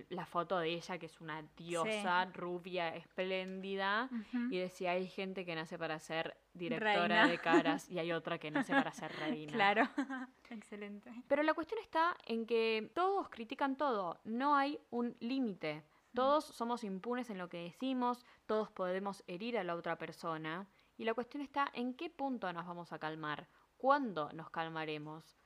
la 0.09 0.26
foto 0.26 0.59
de 0.59 0.68
ella, 0.75 0.99
que 0.99 1.06
es 1.06 1.20
una 1.20 1.42
diosa 1.56 2.25
rubia, 2.26 2.94
espléndida, 2.94 4.11
y 4.50 4.59
decía, 4.59 4.92
hay 4.92 5.09
gente 5.09 5.44
que 5.44 5.54
nace 5.54 5.78
para 5.78 5.99
ser 5.99 6.37
directora 6.52 7.06
Reina. 7.06 7.28
de 7.28 7.38
Caras 7.38 7.88
y 7.88 7.99
hay 7.99 8.12
otra 8.12 8.38
que 8.38 8.50
nace 8.50 8.73
para 8.73 8.92
ser 8.92 9.12
reina. 9.18 9.52
Claro. 9.52 9.88
Excelente. 10.50 11.11
Pero 11.28 11.42
la 11.42 11.54
cuestión 11.54 11.80
está 11.80 12.16
en 12.26 12.47
que 12.47 12.90
todos 12.94 13.28
critican 13.28 13.76
todo, 13.76 14.20
no 14.25 14.56
hay 14.56 14.78
un 14.90 15.16
límite. 15.20 15.85
Todos 16.14 16.44
somos 16.44 16.82
impunes 16.82 17.30
en 17.30 17.38
lo 17.38 17.49
que 17.49 17.62
decimos, 17.62 18.26
todos 18.47 18.70
podemos 18.73 19.23
herir 19.28 19.56
a 19.56 19.64
la 19.64 19.76
otra 19.76 19.97
persona. 19.97 20.66
Y 20.97 21.04
la 21.04 21.14
cuestión 21.14 21.42
está 21.42 21.70
en 21.73 21.94
qué 21.94 22.11
punto 22.11 22.52
nos 22.52 22.66
vamos 22.66 22.92
a 22.92 22.99
calmar, 22.99 23.49
cuándo 23.76 24.30
nos 24.32 24.50
calmaremos. 24.50 25.39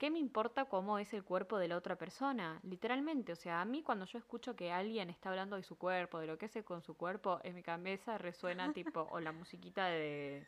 ¿Qué 0.00 0.10
me 0.10 0.18
importa 0.18 0.64
cómo 0.64 0.98
es 0.98 1.12
el 1.12 1.22
cuerpo 1.22 1.58
de 1.58 1.68
la 1.68 1.76
otra 1.76 1.94
persona? 1.94 2.58
Literalmente, 2.62 3.32
o 3.32 3.36
sea, 3.36 3.60
a 3.60 3.66
mí 3.66 3.82
cuando 3.82 4.06
yo 4.06 4.16
escucho 4.16 4.56
que 4.56 4.72
alguien 4.72 5.10
está 5.10 5.28
hablando 5.28 5.56
de 5.56 5.62
su 5.62 5.76
cuerpo, 5.76 6.18
de 6.18 6.26
lo 6.26 6.38
que 6.38 6.46
hace 6.46 6.64
con 6.64 6.80
su 6.80 6.94
cuerpo, 6.96 7.38
en 7.42 7.54
mi 7.54 7.62
cabeza 7.62 8.16
resuena 8.16 8.72
tipo 8.72 9.06
o 9.10 9.20
la 9.20 9.32
musiquita 9.32 9.88
de, 9.88 10.46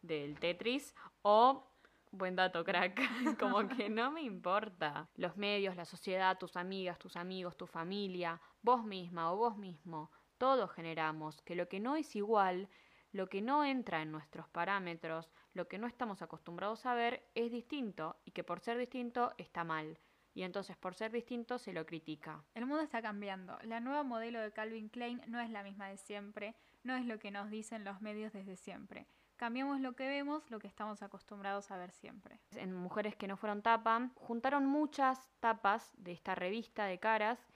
del 0.00 0.40
Tetris 0.40 0.94
o 1.20 1.62
Buen 2.10 2.36
dato, 2.36 2.64
crack. 2.64 2.98
Como 3.38 3.68
que 3.68 3.90
no 3.90 4.10
me 4.10 4.22
importa. 4.22 5.06
Los 5.16 5.36
medios, 5.36 5.76
la 5.76 5.84
sociedad, 5.84 6.38
tus 6.38 6.56
amigas, 6.56 6.98
tus 6.98 7.16
amigos, 7.16 7.54
tu 7.58 7.66
familia, 7.66 8.40
vos 8.62 8.82
misma 8.82 9.30
o 9.30 9.36
vos 9.36 9.58
mismo, 9.58 10.10
todos 10.38 10.70
generamos 10.72 11.42
que 11.42 11.54
lo 11.54 11.68
que 11.68 11.80
no 11.80 11.96
es 11.96 12.16
igual, 12.16 12.70
lo 13.16 13.28
que 13.28 13.40
no 13.40 13.64
entra 13.64 14.02
en 14.02 14.12
nuestros 14.12 14.46
parámetros, 14.48 15.30
lo 15.54 15.66
que 15.68 15.78
no 15.78 15.86
estamos 15.86 16.20
acostumbrados 16.20 16.84
a 16.84 16.94
ver 16.94 17.26
es 17.34 17.50
distinto 17.50 18.16
y 18.26 18.32
que 18.32 18.44
por 18.44 18.60
ser 18.60 18.76
distinto 18.76 19.32
está 19.38 19.64
mal. 19.64 19.98
Y 20.34 20.42
entonces 20.42 20.76
por 20.76 20.94
ser 20.94 21.12
distinto 21.12 21.58
se 21.58 21.72
lo 21.72 21.86
critica. 21.86 22.44
El 22.54 22.66
mundo 22.66 22.82
está 22.82 23.00
cambiando. 23.00 23.58
La 23.62 23.80
nueva 23.80 24.02
modelo 24.02 24.38
de 24.38 24.52
Calvin 24.52 24.90
Klein 24.90 25.22
no 25.28 25.40
es 25.40 25.48
la 25.48 25.62
misma 25.62 25.88
de 25.88 25.96
siempre, 25.96 26.54
no 26.82 26.94
es 26.94 27.06
lo 27.06 27.18
que 27.18 27.30
nos 27.30 27.48
dicen 27.48 27.84
los 27.84 28.02
medios 28.02 28.34
desde 28.34 28.56
siempre. 28.56 29.06
Cambiamos 29.36 29.80
lo 29.80 29.96
que 29.96 30.06
vemos, 30.06 30.50
lo 30.50 30.58
que 30.58 30.68
estamos 30.68 31.02
acostumbrados 31.02 31.70
a 31.70 31.78
ver 31.78 31.92
siempre. 31.92 32.38
en 32.52 32.74
Mujeres 32.74 33.16
que 33.16 33.28
no 33.28 33.38
fueron 33.38 33.62
tapa, 33.62 34.10
juntaron 34.14 34.66
muchas 34.66 35.30
tapas 35.40 35.90
de 35.96 36.12
esta 36.12 36.34
revista 36.34 36.84
de 36.84 36.98
caras, 36.98 37.46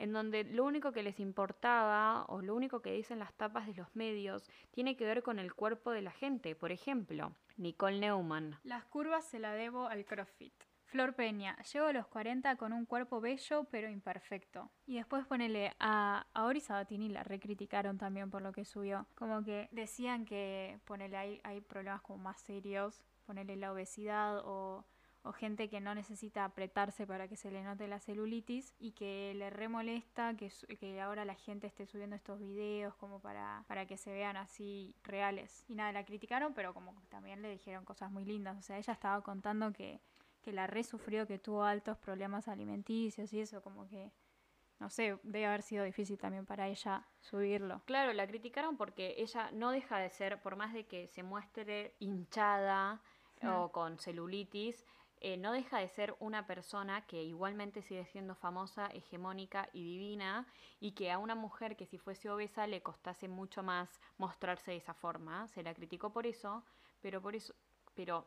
en 0.00 0.12
donde 0.12 0.44
lo 0.44 0.64
único 0.64 0.92
que 0.92 1.02
les 1.02 1.20
importaba 1.20 2.24
o 2.28 2.40
lo 2.40 2.56
único 2.56 2.80
que 2.80 2.92
dicen 2.92 3.18
las 3.18 3.34
tapas 3.34 3.66
de 3.66 3.74
los 3.74 3.94
medios 3.94 4.48
tiene 4.70 4.96
que 4.96 5.04
ver 5.04 5.22
con 5.22 5.38
el 5.38 5.54
cuerpo 5.54 5.90
de 5.90 6.00
la 6.00 6.10
gente. 6.10 6.54
Por 6.54 6.72
ejemplo, 6.72 7.32
Nicole 7.58 8.00
Neumann. 8.00 8.58
Las 8.64 8.86
curvas 8.86 9.26
se 9.26 9.38
la 9.38 9.52
debo 9.52 9.88
al 9.88 10.06
CrossFit. 10.06 10.54
Flor 10.86 11.14
Peña, 11.14 11.56
llego 11.72 11.86
a 11.86 11.92
los 11.92 12.08
40 12.08 12.56
con 12.56 12.72
un 12.72 12.84
cuerpo 12.84 13.20
bello 13.20 13.64
pero 13.70 13.88
imperfecto. 13.88 14.70
Y 14.86 14.96
después 14.96 15.24
ponele 15.26 15.72
a, 15.78 16.26
a 16.32 16.44
Ori 16.46 16.62
la 17.08 17.22
recriticaron 17.22 17.96
también 17.96 18.30
por 18.30 18.42
lo 18.42 18.52
que 18.52 18.64
subió. 18.64 19.06
Como 19.14 19.44
que 19.44 19.68
decían 19.70 20.24
que 20.24 20.80
ponele 20.86 21.16
hay, 21.16 21.40
hay 21.44 21.60
problemas 21.60 22.00
como 22.00 22.24
más 22.24 22.40
serios. 22.40 23.04
ponerle 23.24 23.54
la 23.56 23.72
obesidad 23.72 24.40
o, 24.44 24.84
o 25.22 25.32
gente 25.32 25.68
que 25.68 25.80
no 25.80 25.94
necesita 25.94 26.44
apretarse 26.44 27.06
para 27.06 27.28
que 27.28 27.36
se 27.36 27.50
le 27.50 27.62
note 27.62 27.86
la 27.88 28.00
celulitis 28.00 28.74
y 28.78 28.92
que 28.92 29.34
le 29.36 29.50
remolesta 29.50 30.34
que, 30.34 30.50
que 30.78 31.00
ahora 31.00 31.24
la 31.24 31.34
gente 31.34 31.66
esté 31.66 31.86
subiendo 31.86 32.16
estos 32.16 32.40
videos 32.40 32.94
como 32.94 33.20
para, 33.20 33.64
para 33.68 33.86
que 33.86 33.98
se 33.98 34.12
vean 34.12 34.36
así 34.36 34.94
reales. 35.04 35.64
Y 35.68 35.74
nada, 35.74 35.92
la 35.92 36.04
criticaron, 36.04 36.54
pero 36.54 36.72
como 36.72 36.94
también 37.10 37.42
le 37.42 37.50
dijeron 37.50 37.84
cosas 37.84 38.10
muy 38.10 38.24
lindas. 38.24 38.56
O 38.58 38.62
sea, 38.62 38.78
ella 38.78 38.94
estaba 38.94 39.20
contando 39.22 39.72
que, 39.72 40.00
que 40.40 40.52
la 40.52 40.66
re 40.66 40.84
sufrió, 40.84 41.26
que 41.26 41.38
tuvo 41.38 41.64
altos 41.64 41.98
problemas 41.98 42.48
alimenticios 42.48 43.32
y 43.32 43.40
eso, 43.40 43.62
como 43.62 43.86
que 43.88 44.10
no 44.80 44.88
sé, 44.88 45.18
debe 45.22 45.46
haber 45.46 45.60
sido 45.60 45.84
difícil 45.84 46.18
también 46.18 46.46
para 46.46 46.66
ella 46.66 47.06
subirlo. 47.20 47.82
Claro, 47.84 48.14
la 48.14 48.26
criticaron 48.26 48.78
porque 48.78 49.14
ella 49.18 49.50
no 49.52 49.70
deja 49.72 49.98
de 49.98 50.08
ser, 50.08 50.40
por 50.40 50.56
más 50.56 50.72
de 50.72 50.86
que 50.86 51.06
se 51.08 51.22
muestre 51.22 51.94
hinchada 51.98 53.02
o 53.42 53.70
con 53.72 53.98
celulitis, 53.98 54.84
eh, 55.20 55.36
no 55.36 55.52
deja 55.52 55.78
de 55.78 55.88
ser 55.88 56.14
una 56.18 56.46
persona 56.46 57.06
que 57.06 57.22
igualmente 57.22 57.82
sigue 57.82 58.06
siendo 58.06 58.34
famosa, 58.34 58.86
hegemónica 58.86 59.68
y 59.72 59.84
divina, 59.84 60.46
y 60.80 60.92
que 60.92 61.10
a 61.10 61.18
una 61.18 61.34
mujer 61.34 61.76
que 61.76 61.86
si 61.86 61.98
fuese 61.98 62.30
obesa 62.30 62.66
le 62.66 62.82
costase 62.82 63.28
mucho 63.28 63.62
más 63.62 64.00
mostrarse 64.16 64.70
de 64.70 64.78
esa 64.78 64.94
forma. 64.94 65.46
Se 65.48 65.62
la 65.62 65.74
criticó 65.74 66.10
por 66.10 66.26
eso, 66.26 66.64
pero 67.02 67.20
por 67.20 67.36
eso, 67.36 67.54
pero 67.94 68.26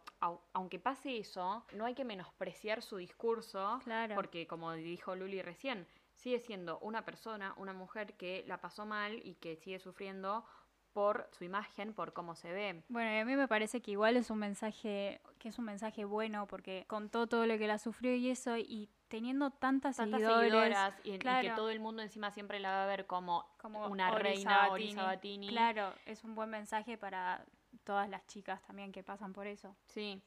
aunque 0.54 0.80
pase 0.80 1.18
eso, 1.18 1.66
no 1.74 1.86
hay 1.86 1.96
que 1.96 2.06
menospreciar 2.06 2.82
su 2.82 2.98
discurso, 2.98 3.80
claro. 3.84 4.14
porque 4.16 4.46
como 4.46 4.72
dijo 4.74 5.16
Luli 5.16 5.42
recién, 5.42 5.88
sigue 6.14 6.40
siendo 6.40 6.80
una 6.80 7.04
persona, 7.04 7.54
una 7.58 7.74
mujer 7.74 8.14
que 8.14 8.44
la 8.48 8.62
pasó 8.62 8.86
mal 8.86 9.20
y 9.26 9.36
que 9.36 9.56
sigue 9.56 9.80
sufriendo 9.80 10.46
por 10.94 11.28
su 11.32 11.44
imagen, 11.44 11.94
por 11.94 12.14
cómo 12.14 12.36
se 12.36 12.52
ve. 12.52 12.84
Bueno, 12.88 13.12
y 13.12 13.18
a 13.18 13.26
mí 13.26 13.36
me 13.36 13.48
parece 13.48 13.82
que 13.82 13.92
igual 13.92 14.16
es 14.16 14.30
un 14.30 14.40
mensaje, 14.40 15.20
que 15.40 15.50
es 15.50 15.58
un 15.58 15.66
mensaje 15.66 16.06
bueno, 16.06 16.48
porque 16.48 16.86
contó 16.88 17.28
todo 17.28 17.46
lo 17.46 17.58
que 17.58 17.68
la 17.68 17.80
sufrió 17.80 18.16
y 18.16 18.30
eso, 18.30 18.58
y 18.58 18.90
teniendo 19.08 19.52
tantas, 19.52 19.98
tantas 19.98 20.22
seguidoras 20.22 20.96
y, 21.04 21.18
que 21.18 21.54
todo 21.56 21.70
el 21.70 21.80
mundo 21.80 22.02
encima 22.02 22.32
siempre 22.32 22.60
la 22.60 22.72
va 22.72 22.84
a 22.84 22.88
ver 22.88 23.06
como, 23.06 23.46
como 23.58 23.88
una 23.88 24.12
reina 24.12 24.70
Ori 24.70 24.94
Sabatini. 24.94 25.50
Claro, 25.50 25.94
es 26.06 26.24
un 26.24 26.36
buen 26.36 26.50
mensaje 26.50 26.98
para 26.98 27.46
todas 27.84 28.10
las 28.10 28.26
chicas 28.28 28.62
también 28.64 28.92
que 28.92 29.04
pasan 29.04 29.34
por 29.34 29.48
eso. 29.48 29.76
Sí. 29.88 30.22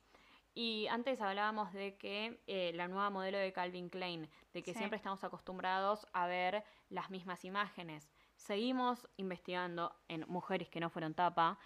Y 0.54 0.86
antes 0.86 1.20
hablábamos 1.20 1.72
de 1.74 1.96
que 1.96 2.40
eh, 2.46 2.72
la 2.74 2.88
nueva 2.88 3.10
modelo 3.10 3.36
de 3.36 3.52
Calvin 3.52 3.90
Klein, 3.90 4.26
de 4.54 4.62
que 4.62 4.72
siempre 4.72 4.96
estamos 4.96 5.22
acostumbrados 5.22 6.06
a 6.14 6.26
ver 6.26 6.64
las 6.88 7.10
mismas 7.10 7.44
imágenes. 7.44 8.08
Seguimos 8.36 9.08
investigando 9.16 9.94
en 10.08 10.24
mujeres 10.28 10.68
que 10.68 10.80
no 10.80 10.90
fueron 10.90 11.14
tapa. 11.14 11.58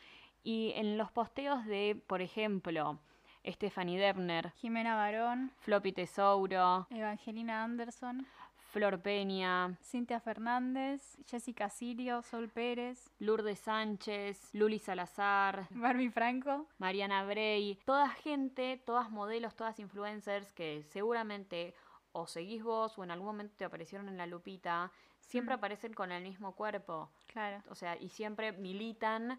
Y 0.42 0.72
en 0.76 0.96
los 0.96 1.10
posteos 1.10 1.66
de, 1.66 2.02
por 2.06 2.22
ejemplo, 2.22 2.98
Stephanie 3.46 3.98
Debner, 3.98 4.52
Jimena 4.52 4.94
Barón, 4.94 5.52
Floppy 5.60 5.92
Tesouro, 5.92 6.86
Evangelina 6.90 7.64
Anderson, 7.64 8.26
Flor 8.70 9.00
Peña, 9.00 9.76
Cintia 9.82 10.20
Fernández, 10.20 11.16
Jessica 11.26 11.68
Sirio, 11.68 12.22
Sol 12.22 12.48
Pérez, 12.48 13.10
Lourdes 13.18 13.58
Sánchez, 13.58 14.50
Luli 14.52 14.78
Salazar, 14.78 15.66
Barbie 15.70 16.10
Franco, 16.10 16.66
Mariana 16.78 17.24
Bray, 17.24 17.78
toda 17.84 18.08
gente, 18.08 18.80
todas 18.86 19.10
modelos, 19.10 19.56
todas 19.56 19.80
influencers 19.80 20.52
que 20.52 20.84
seguramente 20.84 21.74
o 22.12 22.26
seguís 22.26 22.62
vos 22.62 22.96
o 22.98 23.04
en 23.04 23.10
algún 23.10 23.26
momento 23.26 23.54
te 23.56 23.64
aparecieron 23.64 24.08
en 24.08 24.16
la 24.16 24.26
lupita, 24.26 24.92
siempre 25.30 25.54
aparecen 25.54 25.94
con 25.94 26.10
el 26.10 26.22
mismo 26.22 26.54
cuerpo. 26.56 27.10
Claro. 27.28 27.62
O 27.68 27.74
sea, 27.74 27.96
y 27.96 28.08
siempre 28.08 28.52
militan 28.52 29.38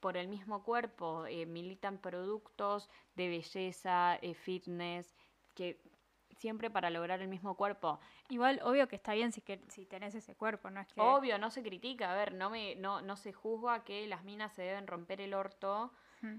por 0.00 0.16
el 0.16 0.28
mismo 0.28 0.64
cuerpo, 0.64 1.26
eh, 1.26 1.46
militan 1.46 1.98
productos 1.98 2.90
de 3.14 3.28
belleza, 3.28 4.16
eh, 4.20 4.34
fitness, 4.34 5.14
que 5.54 5.80
siempre 6.36 6.70
para 6.70 6.90
lograr 6.90 7.20
el 7.20 7.28
mismo 7.28 7.56
cuerpo. 7.56 8.00
Igual, 8.28 8.60
obvio 8.64 8.88
que 8.88 8.96
está 8.96 9.14
bien 9.14 9.32
si, 9.32 9.40
que, 9.40 9.60
si 9.68 9.86
tenés 9.86 10.14
ese 10.14 10.34
cuerpo, 10.34 10.70
¿no? 10.70 10.80
Es 10.80 10.88
que... 10.92 11.00
Obvio, 11.00 11.38
no 11.38 11.50
se 11.50 11.62
critica, 11.62 12.12
a 12.12 12.14
ver, 12.14 12.34
no, 12.34 12.50
me, 12.50 12.74
no, 12.76 13.00
no 13.00 13.16
se 13.16 13.32
juzga 13.32 13.84
que 13.84 14.06
las 14.06 14.24
minas 14.24 14.52
se 14.52 14.62
deben 14.62 14.86
romper 14.86 15.20
el 15.20 15.34
orto 15.34 15.92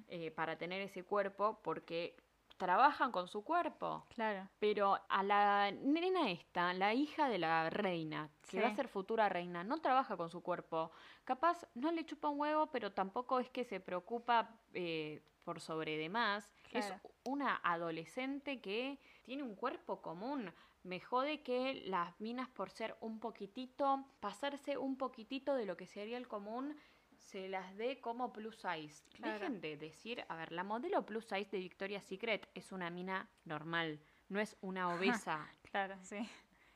eh, 0.09 0.31
para 0.31 0.57
tener 0.57 0.81
ese 0.81 1.03
cuerpo, 1.03 1.61
porque 1.63 2.17
trabajan 2.59 3.11
con 3.11 3.27
su 3.27 3.43
cuerpo. 3.43 4.05
Claro. 4.09 4.47
Pero 4.59 4.99
a 5.09 5.23
la 5.23 5.71
nena 5.71 6.29
esta, 6.29 6.73
la 6.73 6.93
hija 6.93 7.27
de 7.29 7.39
la 7.39 7.69
reina, 7.71 8.29
que 8.47 8.61
va 8.61 8.67
a 8.67 8.75
ser 8.75 8.89
futura 8.89 9.29
reina, 9.29 9.63
no 9.63 9.81
trabaja 9.81 10.15
con 10.17 10.29
su 10.29 10.43
cuerpo. 10.43 10.91
Capaz 11.23 11.65
no 11.73 11.91
le 11.91 12.05
chupa 12.05 12.29
un 12.29 12.39
huevo, 12.39 12.67
pero 12.67 12.91
tampoco 12.91 13.39
es 13.39 13.49
que 13.49 13.63
se 13.63 13.79
preocupa 13.79 14.59
eh, 14.73 15.23
por 15.43 15.61
sobre 15.61 15.97
demás. 15.97 16.53
Es 16.71 16.93
una 17.23 17.59
adolescente 17.63 18.61
que 18.61 18.99
tiene 19.23 19.41
un 19.41 19.55
cuerpo 19.55 20.01
común. 20.01 20.53
Me 20.83 20.99
jode 20.99 21.41
que 21.41 21.81
las 21.85 22.19
minas 22.19 22.49
por 22.49 22.69
ser 22.69 22.95
un 22.99 23.19
poquitito, 23.19 24.05
pasarse 24.19 24.77
un 24.77 24.97
poquitito 24.97 25.55
de 25.55 25.65
lo 25.65 25.75
que 25.75 25.87
sería 25.87 26.17
el 26.17 26.27
común, 26.27 26.77
se 27.19 27.49
las 27.49 27.75
dé 27.77 27.99
como 27.99 28.33
plus 28.33 28.55
size. 28.55 29.03
Dejen 29.19 29.61
de 29.61 29.77
decir, 29.77 30.23
a 30.27 30.35
ver, 30.35 30.51
la 30.51 30.63
modelo 30.63 31.05
plus 31.05 31.25
size 31.25 31.49
de 31.51 31.59
Victoria's 31.59 32.03
Secret 32.03 32.49
es 32.55 32.71
una 32.71 32.89
mina 32.89 33.29
normal, 33.45 33.99
no 34.29 34.39
es 34.39 34.57
una 34.61 34.89
obesa. 34.95 35.47
claro, 35.63 35.95
sí. 36.01 36.27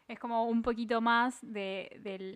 Es 0.06 0.20
como 0.20 0.44
un 0.44 0.62
poquito 0.62 1.00
más 1.00 1.40
de, 1.42 1.90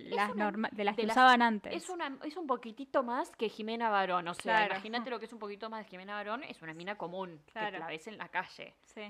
las, 0.09 0.33
de 0.71 0.83
las 0.85 0.95
que 0.95 1.05
usaban 1.05 1.41
antes. 1.41 1.75
Es, 1.75 1.89
una, 1.89 2.17
es 2.23 2.37
un 2.37 2.47
poquitito 2.47 3.03
más 3.03 3.29
que 3.35 3.49
Jimena 3.49 3.89
Barón. 3.89 4.25
O 4.29 4.33
sea, 4.33 4.67
imagínate 4.67 5.09
lo 5.09 5.19
que 5.19 5.25
es 5.25 5.33
un 5.33 5.39
poquito 5.39 5.69
más 5.69 5.83
de 5.83 5.89
Jimena 5.89 6.13
Barón. 6.13 6.43
Es 6.43 6.61
una 6.61 6.73
mina 6.73 6.97
común, 6.97 7.41
que 7.53 7.77
la 7.77 7.87
ves 7.87 8.07
en 8.07 8.17
la 8.17 8.29
calle. 8.29 8.73
Sí. 8.85 9.01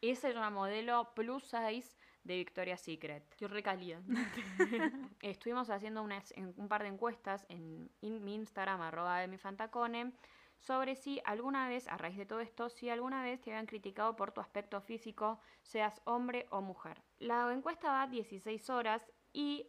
Esa 0.00 0.28
es 0.28 0.36
una 0.36 0.48
modelo 0.50 1.12
plus 1.14 1.42
size 1.42 1.96
de 2.24 2.36
Victoria's 2.36 2.80
Secret. 2.80 3.22
Yo 3.38 3.48
recalía. 3.48 4.02
Estuvimos 5.22 5.70
haciendo 5.70 6.02
un 6.02 6.68
par 6.68 6.82
de 6.82 6.88
encuestas 6.88 7.46
en, 7.48 7.90
mi 8.00 8.34
Instagram, 8.34 8.80
arroba 8.80 9.20
de 9.20 9.28
mi 9.28 9.38
fantacone, 9.38 10.12
sobre 10.58 10.96
si 10.96 11.20
alguna 11.24 11.68
vez, 11.68 11.86
a 11.88 11.98
raíz 11.98 12.16
de 12.16 12.26
todo 12.26 12.40
esto, 12.40 12.70
si 12.70 12.88
alguna 12.88 13.22
vez 13.22 13.40
te 13.40 13.50
habían 13.50 13.66
criticado 13.66 14.16
por 14.16 14.32
tu 14.32 14.40
aspecto 14.40 14.80
físico, 14.80 15.40
seas 15.62 16.00
hombre 16.04 16.46
o 16.50 16.62
mujer. 16.62 17.02
La 17.18 17.52
encuesta 17.52 17.92
va 17.92 18.06
16 18.06 18.70
horas 18.70 19.02
y 19.32 19.68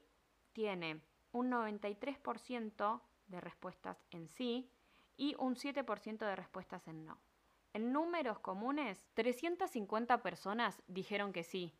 tiene 0.53 1.01
un 1.31 1.51
93% 1.51 3.01
de 3.27 3.41
respuestas 3.41 4.05
en 4.11 4.29
sí 4.29 4.71
y 5.17 5.35
un 5.37 5.55
7% 5.55 6.17
de 6.19 6.35
respuestas 6.35 6.87
en 6.87 7.05
no. 7.05 7.19
En 7.73 7.91
números 7.91 8.39
comunes, 8.39 9.05
350 9.15 10.21
personas 10.21 10.81
dijeron 10.87 11.33
que 11.33 11.43
sí, 11.43 11.73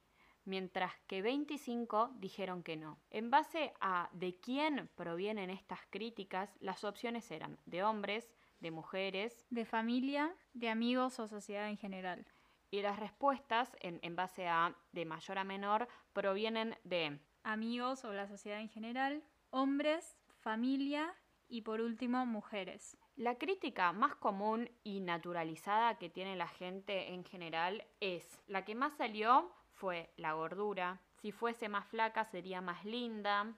mientras 0.46 0.94
que 1.08 1.22
25 1.22 2.12
dijeron 2.16 2.64
que 2.64 2.78
no. 2.78 3.00
En 3.10 3.30
base 3.30 3.74
a 3.82 4.10
de 4.14 4.40
quién 4.40 4.90
provienen 4.96 5.50
estas 5.50 5.80
críticas, 5.90 6.56
las 6.60 6.84
opciones 6.84 7.30
eran 7.32 7.58
de 7.66 7.84
hombres, 7.84 8.32
de 8.60 8.72
mujeres, 8.72 9.46
de 9.50 9.66
familia, 9.66 10.36
de 10.54 10.70
amigos 10.70 11.20
o 11.20 11.28
sociedad 11.28 11.70
en 11.70 11.78
general. 11.78 12.26
Y 12.72 12.82
las 12.82 13.00
respuestas, 13.00 13.76
en, 13.82 14.16
base 14.16 14.48
a 14.48 14.76
de 14.92 15.06
mayor 15.06 15.38
a 15.38 15.44
menor, 15.44 15.88
provienen 16.14 16.78
de 16.84 17.20
amigos 17.44 18.04
o 18.06 18.14
la 18.14 18.28
sociedad 18.28 18.60
en 18.60 18.70
general, 18.70 19.24
hombres, 19.50 20.18
familia 20.40 21.14
y 21.48 21.62
por 21.62 21.82
último 21.82 22.26
mujeres. 22.26 22.98
La 23.16 23.38
crítica 23.38 23.94
más 23.94 24.16
común 24.16 24.70
y 24.84 25.00
naturalizada 25.00 25.98
que 25.98 26.10
tiene 26.10 26.36
la 26.36 26.48
gente 26.48 27.14
en 27.14 27.24
general 27.24 27.86
es 28.00 28.42
la 28.48 28.66
que 28.66 28.76
más 28.76 28.98
salió 28.98 29.54
fue 29.76 30.10
la 30.18 30.34
gordura. 30.34 31.00
Si 31.22 31.32
fuese 31.32 31.70
más 31.70 31.86
flaca 31.88 32.26
sería 32.26 32.62
más 32.62 32.86
linda. 32.86 33.54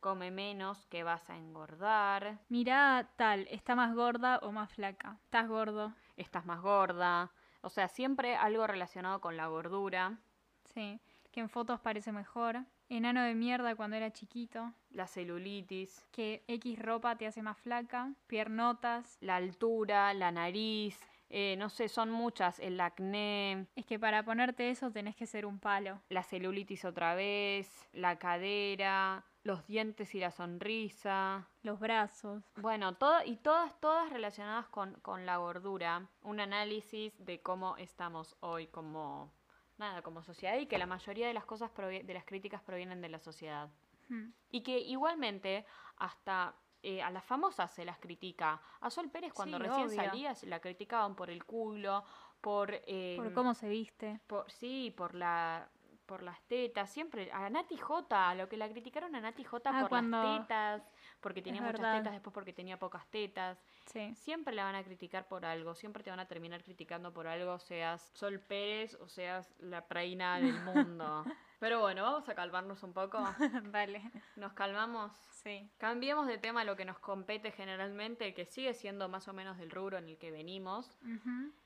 Come 0.00 0.30
menos 0.30 0.86
que 0.86 1.02
vas 1.02 1.28
a 1.30 1.36
engordar. 1.36 2.38
Mira 2.48 3.10
tal, 3.16 3.48
está 3.50 3.74
más 3.74 3.94
gorda 3.94 4.38
o 4.42 4.52
más 4.52 4.70
flaca. 4.72 5.18
Estás 5.24 5.48
gordo. 5.48 5.92
Estás 6.16 6.46
más 6.46 6.60
gorda. 6.60 7.32
O 7.62 7.68
sea, 7.68 7.88
siempre 7.88 8.36
algo 8.36 8.66
relacionado 8.66 9.20
con 9.20 9.36
la 9.36 9.48
gordura. 9.48 10.18
Sí, 10.64 11.00
que 11.32 11.40
en 11.40 11.48
fotos 11.48 11.80
parece 11.80 12.12
mejor. 12.12 12.64
Enano 12.88 13.22
de 13.22 13.34
mierda 13.34 13.74
cuando 13.74 13.96
era 13.96 14.12
chiquito. 14.12 14.72
La 14.90 15.08
celulitis. 15.08 16.06
Que 16.12 16.44
X 16.46 16.78
ropa 16.78 17.16
te 17.16 17.26
hace 17.26 17.42
más 17.42 17.58
flaca. 17.58 18.12
Piernotas. 18.28 19.18
La 19.20 19.36
altura, 19.36 20.14
la 20.14 20.30
nariz, 20.30 21.00
eh, 21.28 21.56
no 21.58 21.68
sé, 21.68 21.88
son 21.88 22.10
muchas, 22.10 22.58
el 22.60 22.80
acné. 22.80 23.66
Es 23.74 23.84
que 23.84 23.98
para 23.98 24.22
ponerte 24.24 24.70
eso 24.70 24.90
tenés 24.90 25.16
que 25.16 25.26
ser 25.26 25.44
un 25.46 25.58
palo. 25.58 26.00
La 26.08 26.22
celulitis 26.22 26.84
otra 26.84 27.14
vez, 27.14 27.88
la 27.92 28.18
cadera, 28.18 29.24
los 29.42 29.66
dientes 29.66 30.14
y 30.14 30.20
la 30.20 30.30
sonrisa. 30.30 31.48
Los 31.62 31.80
brazos. 31.80 32.44
Bueno, 32.56 32.94
todo, 32.94 33.24
y 33.24 33.36
todas, 33.36 33.78
todas 33.80 34.10
relacionadas 34.10 34.68
con, 34.68 34.94
con 35.00 35.26
la 35.26 35.38
gordura. 35.38 36.08
Un 36.22 36.40
análisis 36.40 37.12
de 37.24 37.40
cómo 37.40 37.76
estamos 37.76 38.36
hoy 38.40 38.68
como, 38.68 39.32
nada, 39.78 40.02
como 40.02 40.22
sociedad 40.22 40.56
y 40.58 40.66
que 40.66 40.78
la 40.78 40.86
mayoría 40.86 41.26
de 41.26 41.34
las 41.34 41.44
cosas, 41.44 41.70
de 41.76 42.14
las 42.14 42.24
críticas 42.24 42.62
provienen 42.62 43.00
de 43.00 43.08
la 43.08 43.18
sociedad. 43.18 43.68
Hmm. 44.08 44.30
Y 44.50 44.62
que 44.62 44.78
igualmente 44.78 45.64
hasta 45.96 46.54
eh, 46.86 47.02
a 47.02 47.10
las 47.10 47.24
famosas 47.24 47.70
se 47.72 47.84
las 47.84 47.98
critica. 47.98 48.60
A 48.80 48.90
Sol 48.90 49.10
Pérez 49.10 49.32
cuando 49.32 49.56
Sí, 49.58 49.62
recién 49.64 49.86
obvio. 49.88 49.96
salía 50.04 50.34
se 50.34 50.46
la 50.46 50.60
criticaban 50.60 51.16
por 51.16 51.30
el 51.30 51.44
culo, 51.44 52.04
por... 52.40 52.70
eh, 52.72 53.14
Por 53.16 53.32
cómo 53.34 53.54
se 53.54 53.68
viste. 53.68 54.20
por- 54.26 54.50
sí, 54.50 54.92
por 54.96 55.14
la 55.14 55.68
por 56.06 56.22
las 56.22 56.40
tetas, 56.42 56.88
siempre 56.88 57.32
a 57.32 57.50
Nati 57.50 57.76
J, 57.76 58.34
lo 58.36 58.48
que 58.48 58.56
la 58.56 58.68
criticaron 58.68 59.16
a 59.16 59.20
Nati 59.20 59.42
J 59.42 59.70
Ah, 59.74 59.80
por 59.80 59.88
cuando- 59.88 60.22
las 60.22 60.38
tetas, 60.42 60.82
porque 61.20 61.42
tenía 61.42 61.60
muchas 61.60 61.80
verdad. 61.80 61.98
tetas, 61.98 62.12
después 62.12 62.32
porque 62.32 62.52
tenía 62.52 62.78
pocas 62.78 63.04
tetas. 63.08 63.60
Sí. 63.86 64.14
Siempre 64.14 64.54
la 64.54 64.62
van 64.62 64.76
a 64.76 64.84
criticar 64.84 65.26
por 65.26 65.44
algo, 65.44 65.74
siempre 65.74 66.04
te 66.04 66.10
van 66.10 66.20
a 66.20 66.28
terminar 66.28 66.62
criticando 66.62 67.12
por 67.12 67.26
algo, 67.26 67.58
seas 67.58 68.08
Sol 68.14 68.38
Pérez 68.38 68.94
o 69.00 69.08
seas 69.08 69.52
la 69.58 69.80
reina 69.90 70.38
del 70.38 70.60
mundo. 70.62 71.24
Pero 71.58 71.80
bueno, 71.80 72.02
vamos 72.02 72.28
a 72.28 72.34
calmarnos 72.34 72.82
un 72.82 72.92
poco. 72.92 73.18
Dale. 73.72 74.02
Nos 74.36 74.52
calmamos. 74.52 75.12
Sí. 75.30 75.70
Cambiemos 75.78 76.26
de 76.26 76.38
tema 76.38 76.62
a 76.62 76.64
lo 76.64 76.76
que 76.76 76.84
nos 76.84 76.98
compete 76.98 77.50
generalmente, 77.50 78.34
que 78.34 78.44
sigue 78.44 78.74
siendo 78.74 79.08
más 79.08 79.26
o 79.28 79.32
menos 79.32 79.56
del 79.58 79.70
rubro 79.70 79.96
en 79.96 80.08
el 80.08 80.18
que 80.18 80.30
venimos. 80.30 80.98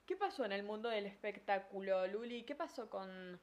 ¿Qué 0.06 0.16
pasó 0.16 0.44
en 0.44 0.52
el 0.52 0.62
mundo 0.62 0.88
del 0.88 1.06
espectáculo, 1.06 2.06
Luli? 2.06 2.44
¿Qué 2.44 2.54
pasó 2.54 2.88
con, 2.88 3.40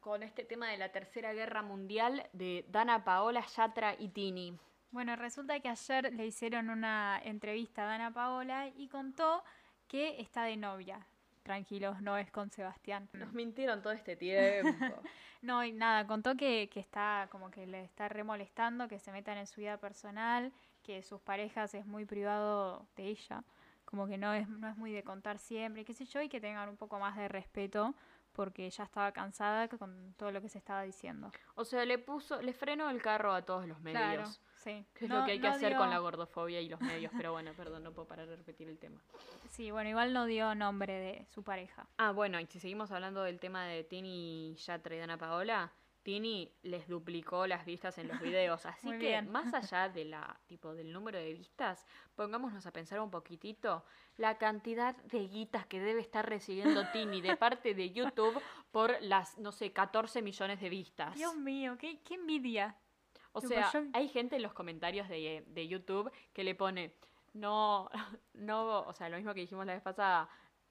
con 0.00 0.22
este 0.22 0.44
tema 0.44 0.68
de 0.68 0.76
la 0.76 0.92
Tercera 0.92 1.32
Guerra 1.32 1.62
Mundial 1.62 2.28
de 2.32 2.66
Dana 2.68 3.04
Paola, 3.04 3.44
Yatra 3.46 3.94
y 3.98 4.08
Tini? 4.08 4.58
Bueno, 4.90 5.16
resulta 5.16 5.60
que 5.60 5.68
ayer 5.68 6.12
le 6.12 6.26
hicieron 6.26 6.68
una 6.70 7.20
entrevista 7.22 7.84
a 7.84 7.86
Dana 7.86 8.12
Paola 8.12 8.68
y 8.68 8.88
contó 8.88 9.44
que 9.88 10.20
está 10.20 10.44
de 10.44 10.56
novia. 10.56 11.06
Tranquilos, 11.46 12.02
no 12.02 12.16
es 12.18 12.28
con 12.32 12.50
Sebastián. 12.50 13.08
Nos 13.12 13.32
mintieron 13.32 13.80
todo 13.80 13.92
este 13.92 14.16
tiempo. 14.16 14.66
No, 15.42 15.62
y 15.62 15.70
nada, 15.70 16.06
contó 16.08 16.34
que, 16.34 16.68
que 16.72 16.80
está 16.80 17.28
como 17.30 17.50
que 17.50 17.66
le 17.68 17.84
está 17.84 18.08
remolestando, 18.08 18.88
que 18.88 18.98
se 18.98 19.12
metan 19.12 19.38
en 19.38 19.46
su 19.46 19.60
vida 19.60 19.76
personal, 19.76 20.50
que 20.82 21.02
sus 21.02 21.20
parejas 21.20 21.72
es 21.74 21.86
muy 21.86 22.04
privado 22.04 22.88
de 22.96 23.04
ella, 23.04 23.44
como 23.84 24.08
que 24.08 24.18
no 24.18 24.32
es, 24.32 24.48
no 24.48 24.66
es 24.66 24.76
muy 24.76 24.90
de 24.90 25.04
contar 25.04 25.38
siempre, 25.38 25.84
qué 25.84 25.92
sé 25.92 26.04
yo, 26.06 26.20
y 26.20 26.28
que 26.28 26.40
tengan 26.40 26.68
un 26.68 26.76
poco 26.76 26.98
más 26.98 27.16
de 27.16 27.28
respeto 27.28 27.94
porque 28.36 28.68
ya 28.70 28.84
estaba 28.84 29.10
cansada 29.12 29.66
con 29.68 30.14
todo 30.18 30.30
lo 30.30 30.40
que 30.42 30.48
se 30.50 30.58
estaba 30.58 30.82
diciendo. 30.82 31.32
o 31.54 31.64
sea, 31.64 31.84
le 31.86 31.98
puso, 31.98 32.40
le 32.42 32.52
frenó 32.52 32.90
el 32.90 33.00
carro 33.02 33.32
a 33.32 33.42
todos 33.42 33.66
los 33.66 33.80
medios. 33.80 34.00
Claro, 34.02 34.26
sí. 34.56 34.86
Que 34.94 35.06
es 35.06 35.10
No- 35.10 35.20
lo 35.20 35.24
que 35.24 35.32
hay 35.32 35.40
que 35.40 35.48
no 35.48 35.54
hacer 35.54 35.70
dio- 35.70 35.78
con 35.78 35.88
la 35.90 35.98
gordofobia 35.98 36.60
y 36.60 36.68
los 36.68 36.80
medios. 36.80 37.10
Pero 37.16 37.32
bueno, 37.32 37.52
perdón, 37.56 37.82
no 37.82 37.92
puedo 37.92 38.06
parar 38.06 38.28
de 38.28 38.36
repetir 38.36 38.68
el 38.68 38.78
tema. 38.78 39.00
Sí, 39.50 39.70
bueno, 39.70 39.88
igual 39.88 40.12
no 40.12 40.26
dio 40.26 40.54
nombre 40.54 40.92
de 40.92 41.24
su 41.26 41.42
pareja. 41.42 41.88
Ah, 41.96 42.12
bueno, 42.12 42.38
y 42.38 42.46
si 42.46 42.60
seguimos 42.60 42.90
hablando 42.92 43.22
del 43.22 43.40
tema 43.40 43.64
de 43.64 43.82
Tini, 43.84 44.54
Yatra 44.56 44.94
y 44.94 44.98
Dana 44.98 45.16
Paola, 45.16 45.72
Tini 46.06 46.48
les 46.62 46.86
duplicó 46.86 47.48
las 47.48 47.64
vistas 47.66 47.98
en 47.98 48.06
los 48.06 48.20
videos. 48.20 48.64
Así 48.66 48.86
Muy 48.86 48.98
que, 49.00 49.06
bien. 49.08 49.28
más 49.28 49.52
allá 49.54 49.88
de 49.88 50.04
la, 50.04 50.38
tipo, 50.46 50.72
del 50.72 50.92
número 50.92 51.18
de 51.18 51.32
vistas, 51.32 51.84
pongámonos 52.14 52.64
a 52.64 52.70
pensar 52.70 53.00
un 53.00 53.10
poquitito 53.10 53.84
la 54.16 54.38
cantidad 54.38 54.94
de 54.94 55.26
guitas 55.26 55.66
que 55.66 55.80
debe 55.80 56.00
estar 56.00 56.24
recibiendo 56.28 56.84
Tini 56.92 57.20
de 57.20 57.36
parte 57.36 57.74
de 57.74 57.90
YouTube 57.90 58.40
por 58.70 58.94
las, 59.02 59.36
no 59.38 59.50
sé, 59.50 59.72
14 59.72 60.22
millones 60.22 60.60
de 60.60 60.68
vistas. 60.68 61.12
Dios 61.16 61.34
mío, 61.34 61.76
qué, 61.76 61.98
qué 62.04 62.14
envidia. 62.14 62.76
O 63.32 63.40
Tipo, 63.40 63.54
sea, 63.54 63.72
yo- 63.72 63.82
hay 63.92 64.08
gente 64.08 64.36
en 64.36 64.42
los 64.42 64.52
comentarios 64.52 65.08
de, 65.08 65.42
de 65.48 65.66
YouTube 65.66 66.08
que 66.32 66.44
le 66.44 66.54
pone, 66.54 66.94
no, 67.32 67.90
no, 68.34 68.82
o 68.82 68.92
sea, 68.92 69.08
lo 69.08 69.16
mismo 69.16 69.34
que 69.34 69.40
dijimos 69.40 69.66
la 69.66 69.72
vez 69.74 69.82
pasada, 69.82 70.28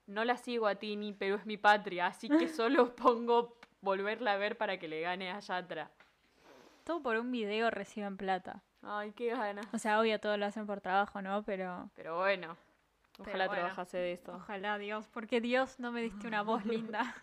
no 0.08 0.24
la 0.24 0.38
sigo 0.38 0.65
a 0.67 0.76
Tini, 0.76 1.12
pero 1.12 1.36
es 1.36 1.45
mi 1.45 1.58
patria, 1.58 2.06
así 2.08 2.30
que 2.30 2.48
solo 2.48 2.95
pongo 2.95 3.60
volverla 3.86 4.34
a 4.34 4.38
ver 4.38 4.58
para 4.58 4.78
que 4.78 4.89
le 4.89 5.00
gane 5.00 5.32
a 5.32 5.39
Yatra. 5.39 5.89
Todo 6.84 7.02
por 7.02 7.15
un 7.17 7.32
video 7.32 7.71
reciben 7.71 8.17
plata. 8.17 8.62
Ay, 8.82 9.13
qué 9.13 9.28
ganas. 9.30 9.65
O 9.74 9.78
sea, 9.78 10.00
obvio, 10.00 10.19
todo 10.19 10.36
lo 10.38 10.45
hacen 10.45 10.65
por 10.67 10.82
trabajo, 10.82 11.21
¿no? 11.21 11.43
Pero 11.43 11.89
Pero 11.95 12.17
bueno, 12.17 12.58
ojalá 13.19 13.45
bueno. 13.48 13.62
trabajase 13.62 13.98
de 13.98 14.12
esto. 14.13 14.34
ojalá, 14.36 14.78
Dios, 14.78 15.08
porque 15.08 15.39
Dios 15.39 15.80
no 15.80 15.91
me 15.91 16.02
diste 16.02 16.28
una 16.28 16.41
voz 16.43 16.65
linda. 16.65 17.15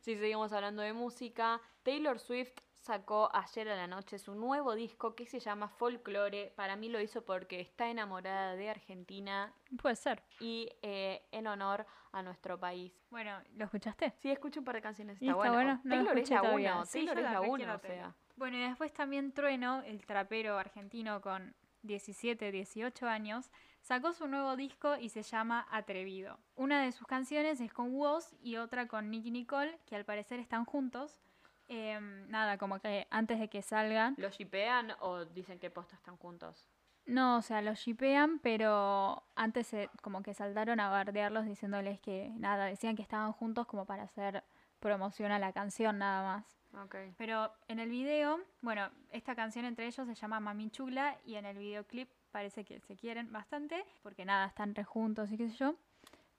Si 0.00 0.16
seguimos 0.16 0.52
hablando 0.52 0.82
de 0.82 0.92
música, 0.92 1.60
Taylor 1.82 2.18
Swift 2.18 2.58
sacó 2.78 3.30
ayer 3.34 3.68
a 3.68 3.76
la 3.76 3.86
noche 3.86 4.18
su 4.18 4.34
nuevo 4.34 4.74
disco 4.74 5.14
que 5.14 5.26
se 5.26 5.40
llama 5.40 5.68
Folklore. 5.68 6.52
Para 6.56 6.76
mí 6.76 6.88
lo 6.88 7.00
hizo 7.00 7.24
porque 7.24 7.60
está 7.60 7.88
enamorada 7.88 8.54
de 8.56 8.70
Argentina 8.70 9.52
Puede 9.82 9.96
ser. 9.96 10.22
y 10.40 10.70
eh, 10.82 11.26
en 11.32 11.46
honor 11.46 11.86
a 12.12 12.22
nuestro 12.22 12.58
país. 12.58 12.92
Bueno, 13.10 13.38
¿lo 13.56 13.64
escuchaste? 13.64 14.12
Sí, 14.18 14.30
escucho 14.30 14.60
un 14.60 14.64
par 14.64 14.76
de 14.76 14.82
canciones, 14.82 15.20
¿Y 15.20 15.28
está, 15.28 15.38
está 15.38 15.52
bueno. 15.52 15.54
bueno? 15.64 15.80
No 15.84 15.94
es 15.94 16.30
la 16.30 16.42
uno, 16.42 16.84
Sí, 16.86 16.98
Taylor 16.98 17.18
es 17.18 17.24
la 17.24 17.32
la 17.32 17.40
uno, 17.42 17.74
o 17.74 17.78
sea. 17.78 18.14
Bueno, 18.36 18.56
y 18.56 18.60
después 18.60 18.92
también 18.92 19.32
Trueno, 19.32 19.82
el 19.82 20.06
trapero 20.06 20.58
argentino 20.58 21.20
con 21.20 21.54
17, 21.82 22.50
18 22.52 23.06
años, 23.06 23.50
sacó 23.80 24.12
su 24.12 24.26
nuevo 24.28 24.56
disco 24.56 24.96
y 24.96 25.08
se 25.08 25.22
llama 25.22 25.66
Atrevido. 25.70 26.38
Una 26.54 26.82
de 26.82 26.92
sus 26.92 27.06
canciones 27.06 27.60
es 27.60 27.72
con 27.72 27.94
Woz 27.94 28.34
y 28.40 28.56
otra 28.56 28.86
con 28.88 29.10
Nicky 29.10 29.30
Nicole, 29.30 29.78
que 29.86 29.96
al 29.96 30.04
parecer 30.04 30.40
están 30.40 30.64
juntos. 30.64 31.20
Em, 31.68 32.28
nada, 32.28 32.56
como 32.56 32.80
que 32.80 33.06
antes 33.10 33.38
de 33.38 33.48
que 33.48 33.62
salgan. 33.62 34.14
¿Los 34.16 34.36
shipean 34.36 34.92
o 35.00 35.24
dicen 35.26 35.58
que 35.58 35.70
posta 35.70 35.96
están 35.96 36.16
juntos? 36.16 36.66
No, 37.04 37.38
o 37.38 37.42
sea, 37.42 37.62
los 37.62 37.78
shipean, 37.78 38.38
pero 38.40 39.22
antes 39.34 39.66
se, 39.66 39.88
como 40.02 40.22
que 40.22 40.34
saltaron 40.34 40.80
a 40.80 40.90
bardearlos 40.90 41.46
diciéndoles 41.46 42.00
que 42.00 42.32
nada, 42.36 42.66
decían 42.66 42.96
que 42.96 43.02
estaban 43.02 43.32
juntos 43.32 43.66
como 43.66 43.86
para 43.86 44.02
hacer 44.02 44.44
promoción 44.78 45.32
a 45.32 45.38
la 45.38 45.52
canción 45.52 45.98
nada 45.98 46.22
más. 46.22 46.58
Ok. 46.84 46.96
Pero 47.16 47.50
en 47.66 47.78
el 47.78 47.88
video, 47.88 48.40
bueno, 48.60 48.90
esta 49.10 49.34
canción 49.34 49.64
entre 49.64 49.86
ellos 49.86 50.06
se 50.06 50.14
llama 50.14 50.38
Mami 50.40 50.70
Chula 50.70 51.16
y 51.24 51.36
en 51.36 51.46
el 51.46 51.56
videoclip 51.56 52.10
parece 52.30 52.64
que 52.64 52.80
se 52.80 52.94
quieren 52.94 53.32
bastante 53.32 53.84
porque 54.02 54.24
nada, 54.24 54.46
están 54.46 54.74
re 54.74 54.84
juntos 54.84 55.30
y 55.32 55.38
qué 55.38 55.48
sé 55.48 55.56
yo. 55.56 55.76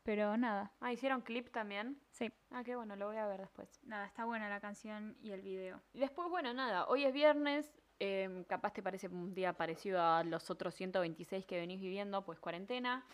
Pero 0.10 0.36
nada, 0.38 0.72
Ah, 0.80 0.91
¿hicieron 0.91 1.22
clip 1.22 1.52
también? 1.52 2.02
sí, 2.10 2.32
Ah, 2.50 2.63
qué 2.63 2.76
bueno, 2.76 2.95
lo 2.95 3.06
voy 3.06 3.17
a 3.17 3.28
ver 3.28 3.41
después. 3.41 3.80
nada, 3.84 4.08
está 4.08 4.26
buena 4.26 4.50
la 4.50 4.60
canción 4.60 5.15
y 5.22 5.30
el 5.30 5.41
video. 5.43 5.84
Y 5.93 6.00
después, 6.00 6.28
bueno, 6.30 6.52
nada, 6.52 6.88
hoy 6.88 7.06
es 7.06 7.13
viernes, 7.13 7.72
em, 8.00 8.43
capaz 8.45 8.74
te 8.74 8.82
parece 8.82 9.08
un 9.08 9.36
día 9.36 9.54
parecido 9.54 10.02
a 10.02 10.24
los 10.24 10.50
otros 10.50 10.74
126 10.74 11.45
que 11.45 11.60
venís 11.60 11.80
viviendo, 11.80 12.26
pues 12.26 12.39
cuarentena. 12.39 13.06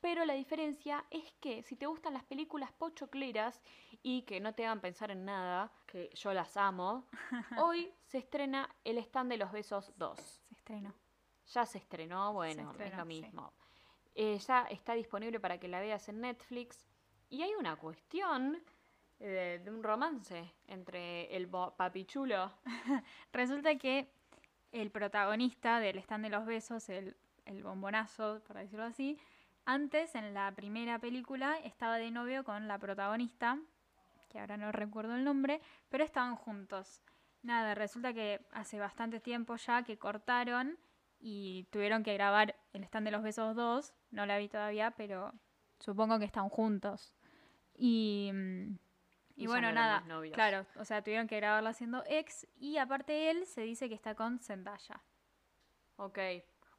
Pero 0.00 0.24
la 0.24 0.34
diferencia 0.34 1.04
es 1.10 1.32
que 1.40 1.64
si 1.64 1.74
te 1.74 1.86
gustan 1.86 2.14
las 2.14 2.22
películas 2.22 2.70
pochocleras 2.70 3.60
y 4.04 4.22
que 4.22 4.38
no 4.38 4.54
te 4.54 4.64
hagan 4.64 4.80
pensar 4.80 5.10
en 5.10 5.24
nada, 5.24 5.72
que 5.86 6.08
yo 6.14 6.32
las 6.32 6.56
amo, 6.56 7.08
hoy 7.64 7.92
se 8.04 8.18
estrena 8.18 8.72
El 8.84 8.98
Stand 8.98 9.32
de 9.32 9.38
los 9.38 9.50
Besos 9.50 9.92
2. 9.96 10.20
Se 10.20 10.54
estrenó. 10.54 10.94
Ya 11.46 11.66
se 11.66 11.78
estrenó, 11.78 12.32
bueno, 12.32 12.70
estrenó, 12.70 13.02
es 13.02 13.08
lo 13.08 13.12
sí. 13.12 13.63
Eh, 14.14 14.38
ya 14.38 14.62
está 14.70 14.94
disponible 14.94 15.40
para 15.40 15.58
que 15.58 15.68
la 15.68 15.80
veas 15.80 16.08
en 16.08 16.20
Netflix. 16.20 16.86
Y 17.30 17.42
hay 17.42 17.54
una 17.54 17.76
cuestión 17.76 18.62
eh, 19.20 19.60
de 19.64 19.70
un 19.70 19.82
romance 19.82 20.52
entre 20.68 21.34
el 21.34 21.48
papichulo. 21.48 22.52
Resulta 23.32 23.76
que 23.76 24.08
el 24.72 24.90
protagonista 24.90 25.80
del 25.80 25.98
stand 25.98 26.24
de 26.24 26.30
los 26.30 26.46
besos, 26.46 26.88
el, 26.88 27.16
el 27.44 27.62
bombonazo, 27.62 28.40
por 28.46 28.56
decirlo 28.56 28.84
así, 28.84 29.18
antes 29.66 30.14
en 30.14 30.34
la 30.34 30.52
primera 30.52 30.98
película 30.98 31.58
estaba 31.64 31.96
de 31.96 32.10
novio 32.10 32.44
con 32.44 32.68
la 32.68 32.78
protagonista, 32.78 33.58
que 34.28 34.38
ahora 34.38 34.56
no 34.56 34.72
recuerdo 34.72 35.14
el 35.14 35.24
nombre, 35.24 35.60
pero 35.88 36.04
estaban 36.04 36.36
juntos. 36.36 37.00
Nada, 37.42 37.74
resulta 37.74 38.12
que 38.12 38.44
hace 38.52 38.78
bastante 38.78 39.20
tiempo 39.20 39.56
ya 39.56 39.82
que 39.82 39.98
cortaron 39.98 40.78
y 41.26 41.64
tuvieron 41.70 42.02
que 42.02 42.12
grabar 42.12 42.54
el 42.74 42.84
stand 42.84 43.06
de 43.06 43.10
los 43.10 43.22
besos 43.22 43.56
2, 43.56 43.94
no 44.10 44.26
la 44.26 44.36
vi 44.36 44.46
todavía, 44.50 44.90
pero 44.90 45.32
supongo 45.80 46.18
que 46.18 46.26
están 46.26 46.50
juntos. 46.50 47.14
Y, 47.74 48.30
mm, 48.30 48.78
Y 49.36 49.44
y 49.44 49.46
bueno, 49.46 49.72
nada, 49.72 50.04
claro, 50.34 50.66
o 50.76 50.84
sea, 50.84 51.02
tuvieron 51.02 51.26
que 51.26 51.36
grabarla 51.36 51.72
siendo 51.72 52.04
ex 52.06 52.46
y 52.56 52.76
aparte 52.76 53.30
él 53.30 53.46
se 53.46 53.62
dice 53.62 53.88
que 53.88 53.94
está 53.94 54.14
con 54.14 54.38
Zendaya. 54.38 55.02
Ok. 55.96 56.18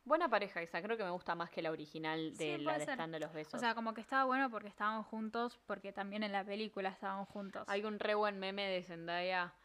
Buena 0.04 0.30
pareja 0.30 0.62
esa, 0.62 0.80
creo 0.84 0.96
que 0.96 1.04
me 1.04 1.10
gusta 1.10 1.34
más 1.34 1.50
que 1.50 1.64
la 1.64 1.72
original 1.72 2.38
de 2.38 2.58
Sí, 2.58 2.64
la 2.64 2.78
de 2.78 2.86
ser. 2.86 2.94
Stand 2.94 3.14
de 3.14 3.20
los 3.22 3.34
Besos. 3.34 3.56
O 3.56 3.58
sea, 3.58 3.74
como 3.74 3.96
que 3.96 4.02
estaba 4.02 4.26
bueno 4.26 4.52
porque 4.52 4.68
estaban 4.68 5.02
juntos, 5.02 5.60
porque 5.66 5.92
también 5.92 6.22
en 6.22 6.32
la 6.32 6.46
película 6.46 6.90
estaban 6.90 7.26
juntos. 7.26 7.64
Hay 7.68 7.84
un 7.84 7.98
re 7.98 8.14
buen 8.14 8.38
meme 8.38 8.68
de 8.70 8.84
Zendaya 8.84 9.56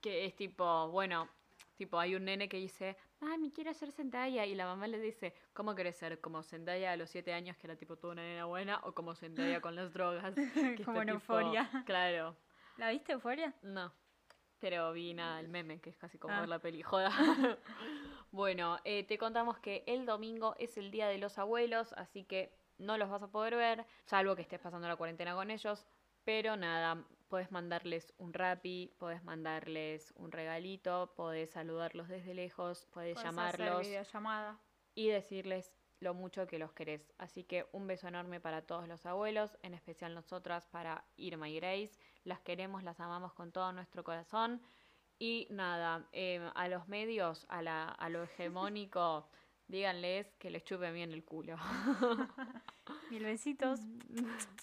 que 0.00 0.26
es 0.26 0.36
tipo, 0.36 0.88
bueno, 0.90 1.28
tipo 1.76 1.98
hay 1.98 2.14
un 2.14 2.24
nene 2.26 2.48
que 2.48 2.58
dice, 2.58 2.96
mami, 3.22 3.50
quiero 3.50 3.72
ser 3.74 3.90
Zendaya. 3.92 4.44
Y 4.46 4.54
la 4.54 4.66
mamá 4.66 4.86
le 4.86 4.98
dice, 4.98 5.34
¿cómo 5.54 5.74
querés 5.74 5.96
ser? 5.96 6.20
¿Como 6.20 6.42
Zendaya 6.42 6.92
a 6.92 6.96
los 6.96 7.08
siete 7.10 7.32
años 7.32 7.56
que 7.56 7.66
era 7.66 7.76
tipo 7.76 7.96
toda 7.96 8.12
una 8.12 8.22
nena 8.22 8.44
buena? 8.44 8.80
¿O 8.84 8.92
como 8.92 9.14
Zendaya 9.14 9.60
con 9.60 9.74
las 9.76 9.92
drogas? 9.92 10.34
que 10.76 10.84
Como 10.84 11.00
en 11.02 11.08
tipo- 11.08 11.14
Euphoria. 11.14 11.70
Claro, 11.86 12.36
¿La 12.76 12.90
viste, 12.90 13.12
Euforia? 13.12 13.54
no. 13.62 13.92
Pero 14.58 14.92
vi 14.92 15.12
nada, 15.12 15.40
el 15.40 15.48
meme, 15.48 15.80
que 15.80 15.90
es 15.90 15.96
casi 15.96 16.18
como 16.18 16.34
Ah. 16.34 16.40
ver 16.40 16.48
la 16.48 16.58
peli. 16.60 16.82
Joda. 16.82 17.10
bueno, 18.30 18.78
eh, 18.84 19.04
te 19.04 19.18
contamos 19.18 19.58
que 19.58 19.82
el 19.86 20.06
domingo 20.06 20.54
es 20.58 20.76
el 20.76 20.90
día 20.90 21.08
de 21.08 21.18
los 21.18 21.36
abuelos, 21.38 21.92
así 21.94 22.24
que 22.24 22.54
no 22.78 22.96
los 22.96 23.10
vas 23.10 23.22
a 23.22 23.28
poder 23.28 23.56
ver, 23.56 23.84
salvo 24.04 24.36
que 24.36 24.42
estés 24.42 24.60
pasando 24.60 24.86
la 24.88 24.96
cuarentena 24.96 25.34
con 25.34 25.50
ellos. 25.50 25.84
Pero 26.24 26.56
nada, 26.56 27.04
podés 27.32 27.50
mandarles 27.50 28.12
un 28.18 28.34
rapi, 28.34 28.92
podés 28.98 29.24
mandarles 29.24 30.12
un 30.16 30.32
regalito, 30.32 31.14
podés 31.16 31.48
saludarlos 31.48 32.08
desde 32.08 32.34
lejos, 32.34 32.84
podés 32.92 33.16
llamarlos. 33.22 33.86
y 34.94 35.08
decirles 35.08 35.72
lo 36.00 36.12
mucho 36.12 36.46
que 36.46 36.58
los 36.58 36.74
querés. 36.74 37.10
Así 37.16 37.44
que 37.44 37.64
un 37.72 37.86
beso 37.86 38.06
enorme 38.06 38.38
para 38.38 38.66
todos 38.66 38.86
los 38.86 39.06
abuelos, 39.06 39.56
en 39.62 39.72
especial 39.72 40.14
nosotras 40.14 40.66
para 40.66 41.06
Irma 41.16 41.48
y 41.48 41.56
Grace. 41.56 41.98
Las 42.24 42.42
queremos, 42.42 42.82
las 42.82 43.00
amamos 43.00 43.32
con 43.32 43.50
todo 43.50 43.72
nuestro 43.72 44.04
corazón. 44.04 44.60
Y 45.18 45.46
nada, 45.48 46.06
em, 46.12 46.50
a 46.54 46.68
los 46.68 46.86
medios, 46.86 47.46
a, 47.48 47.62
la, 47.62 47.88
a 47.88 48.10
lo 48.10 48.24
hegemónico, 48.24 49.26
díganles 49.68 50.34
que 50.34 50.50
les 50.50 50.64
chupe 50.64 50.92
bien 50.92 51.12
el 51.12 51.24
culo. 51.24 51.56
Mil 53.10 53.24
besitos. 53.24 53.80